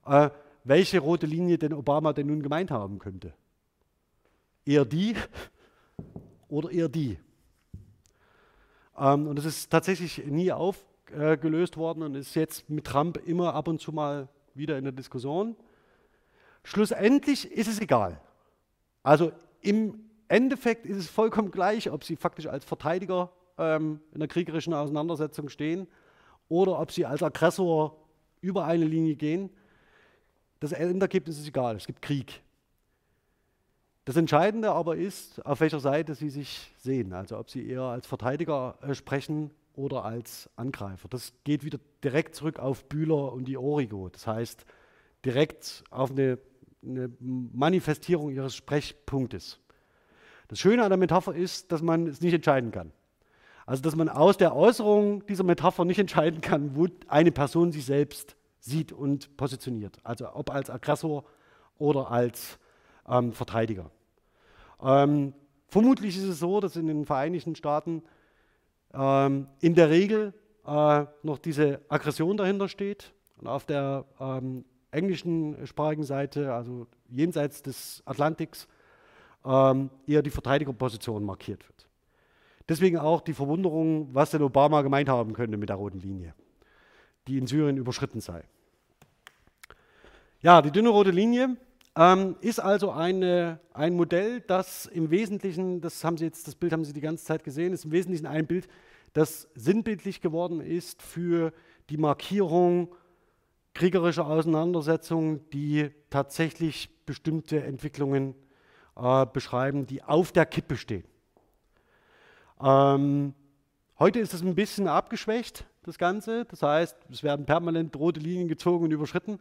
[0.06, 0.30] äh,
[0.66, 3.34] welche rote Linie denn Obama denn nun gemeint haben könnte.
[4.66, 5.16] Eher die
[6.50, 7.18] oder eher die.
[8.98, 13.70] Ähm, und das ist tatsächlich nie aufgelöst worden und ist jetzt mit Trump immer ab
[13.70, 15.56] und zu mal wieder in der Diskussion.
[16.64, 18.20] Schlussendlich ist es egal.
[19.04, 19.32] Also
[19.62, 24.74] im Endeffekt ist es vollkommen gleich, ob sie faktisch als Verteidiger ähm, in der kriegerischen
[24.74, 25.88] Auseinandersetzung stehen
[26.48, 27.98] oder ob sie als Aggressor
[28.42, 29.50] über eine Linie gehen.
[30.60, 32.42] Das Endergebnis ist egal, es gibt Krieg.
[34.06, 38.08] Das Entscheidende aber ist, auf welcher Seite sie sich sehen, also ob sie eher als
[38.08, 41.08] Verteidiger äh, sprechen oder als Angreifer.
[41.08, 44.66] Das geht wieder direkt zurück auf Bühler und die Origo, das heißt
[45.24, 46.40] direkt auf eine
[46.84, 49.60] eine Manifestierung ihres Sprechpunktes.
[50.48, 52.92] Das Schöne an der Metapher ist, dass man es nicht entscheiden kann.
[53.66, 57.86] Also dass man aus der Äußerung dieser Metapher nicht entscheiden kann, wo eine Person sich
[57.86, 59.98] selbst sieht und positioniert.
[60.04, 61.24] Also ob als Aggressor
[61.78, 62.60] oder als
[63.08, 63.92] ähm, Verteidiger.
[64.82, 65.34] Ähm,
[65.68, 68.04] vermutlich ist es so, dass in den Vereinigten Staaten
[68.94, 70.34] ähm, in der Regel
[70.66, 73.14] äh, noch diese Aggression dahinter steht.
[73.38, 74.06] Und auf der
[74.92, 78.68] ähm, englischen sprachigen Seite, also jenseits des Atlantiks,
[79.46, 81.88] ähm, eher die Verteidigerposition markiert wird.
[82.70, 86.34] Deswegen auch die Verwunderung, was denn Obama gemeint haben könnte mit der roten Linie,
[87.28, 88.44] die in Syrien überschritten sei.
[90.42, 91.58] Ja, die dünne rote Linie
[91.96, 96.72] ähm, ist also eine, ein Modell, das im Wesentlichen, das haben Sie jetzt, das Bild
[96.72, 98.68] haben Sie die ganze Zeit gesehen, ist im Wesentlichen ein Bild,
[99.14, 101.52] das sinnbildlich geworden ist für
[101.90, 102.96] die Markierung
[103.74, 108.36] kriegerische Auseinandersetzungen, die tatsächlich bestimmte Entwicklungen
[108.96, 111.04] äh, beschreiben, die auf der Kippe stehen.
[112.62, 113.34] Ähm,
[114.00, 116.46] heute ist es ein bisschen abgeschwächt, das Ganze.
[116.46, 119.40] Das heißt, es werden permanent rote Linien gezogen und überschritten,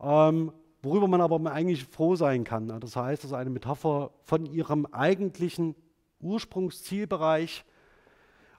[0.00, 0.52] ähm,
[0.82, 2.68] worüber man aber eigentlich froh sein kann.
[2.80, 5.74] Das heißt, dass eine Metapher von ihrem eigentlichen
[6.20, 7.64] Ursprungszielbereich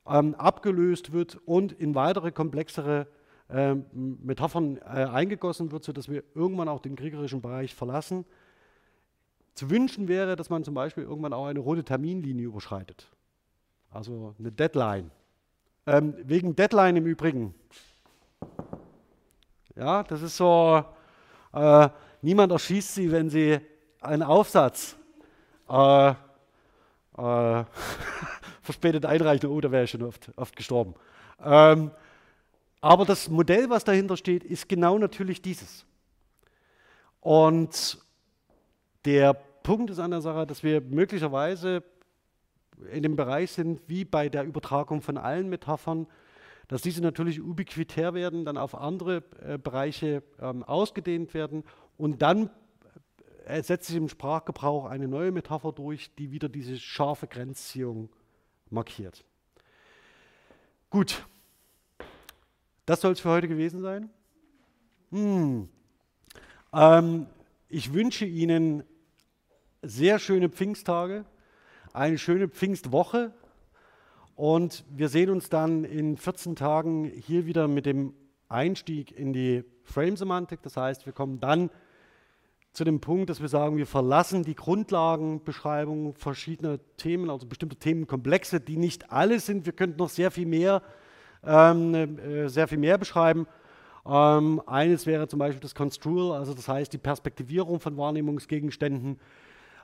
[0.05, 3.07] ähm, abgelöst wird und in weitere komplexere
[3.49, 8.25] äh, Metaphern äh, eingegossen wird, sodass wir irgendwann auch den kriegerischen Bereich verlassen.
[9.53, 13.09] Zu wünschen wäre, dass man zum Beispiel irgendwann auch eine rote Terminlinie überschreitet.
[13.89, 15.11] Also eine Deadline.
[15.85, 17.55] Ähm, wegen Deadline im Übrigen.
[19.75, 20.83] Ja, das ist so,
[21.53, 21.89] äh,
[22.21, 23.59] niemand erschießt sie, wenn sie
[24.01, 24.97] einen Aufsatz
[25.69, 26.13] äh, äh,
[28.61, 30.93] verspätet einreichen, oh, da wäre ich schon oft, oft gestorben.
[31.43, 31.91] Ähm,
[32.81, 35.85] aber das Modell, was dahinter steht, ist genau natürlich dieses.
[37.19, 37.97] Und
[39.05, 41.83] der Punkt ist an der Sache, dass wir möglicherweise
[42.91, 46.07] in dem Bereich sind, wie bei der Übertragung von allen Metaphern,
[46.67, 51.63] dass diese natürlich ubiquitär werden, dann auf andere äh, Bereiche ähm, ausgedehnt werden
[51.97, 52.49] und dann
[53.45, 58.09] äh, setzt sich im Sprachgebrauch eine neue Metapher durch, die wieder diese scharfe Grenzziehung
[58.69, 59.23] markiert.
[60.89, 61.25] Gut,
[62.87, 64.09] das soll es für heute gewesen sein.
[65.11, 65.69] Hm.
[66.73, 67.27] Ähm,
[67.69, 68.83] ich wünsche Ihnen
[69.81, 71.25] sehr schöne Pfingsttage,
[71.93, 73.33] eine schöne Pfingstwoche
[74.35, 78.13] Und wir sehen uns dann in 14 Tagen hier wieder mit dem
[78.49, 80.61] Einstieg in die Frame-Semantik.
[80.61, 81.69] Das heißt, wir kommen dann
[82.71, 88.59] zu dem Punkt, dass wir sagen, wir verlassen die Grundlagenbeschreibung verschiedener Themen, also bestimmte Themenkomplexe,
[88.59, 89.65] die nicht alle sind.
[89.65, 90.83] Wir könnten noch sehr viel mehr,
[91.45, 93.47] ähm, äh, sehr viel mehr beschreiben.
[94.05, 99.19] Ähm, eines wäre zum Beispiel das Construal, also das heißt die Perspektivierung von Wahrnehmungsgegenständen.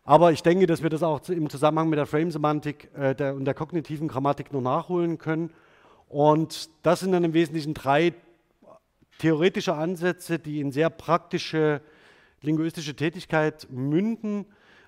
[0.06, 3.46] Aber ich denke, dass wir das auch im Zusammenhang mit der Frame-Semantik äh, der, und
[3.46, 5.50] der kognitiven Grammatik noch nachholen können.
[6.10, 8.14] Und das sind dann im Wesentlichen drei
[9.20, 11.82] theoretische Ansätze, die in sehr praktische
[12.42, 14.46] linguistische Tätigkeit münden,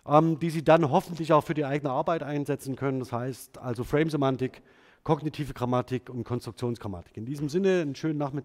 [0.07, 2.99] ähm, die Sie dann hoffentlich auch für die eigene Arbeit einsetzen können.
[2.99, 4.61] Das heißt also Frame-Semantik,
[5.05, 7.15] kognitive Grammatik und Konstruktionsgrammatik.
[7.15, 8.43] In diesem Sinne einen schönen Nachmittag.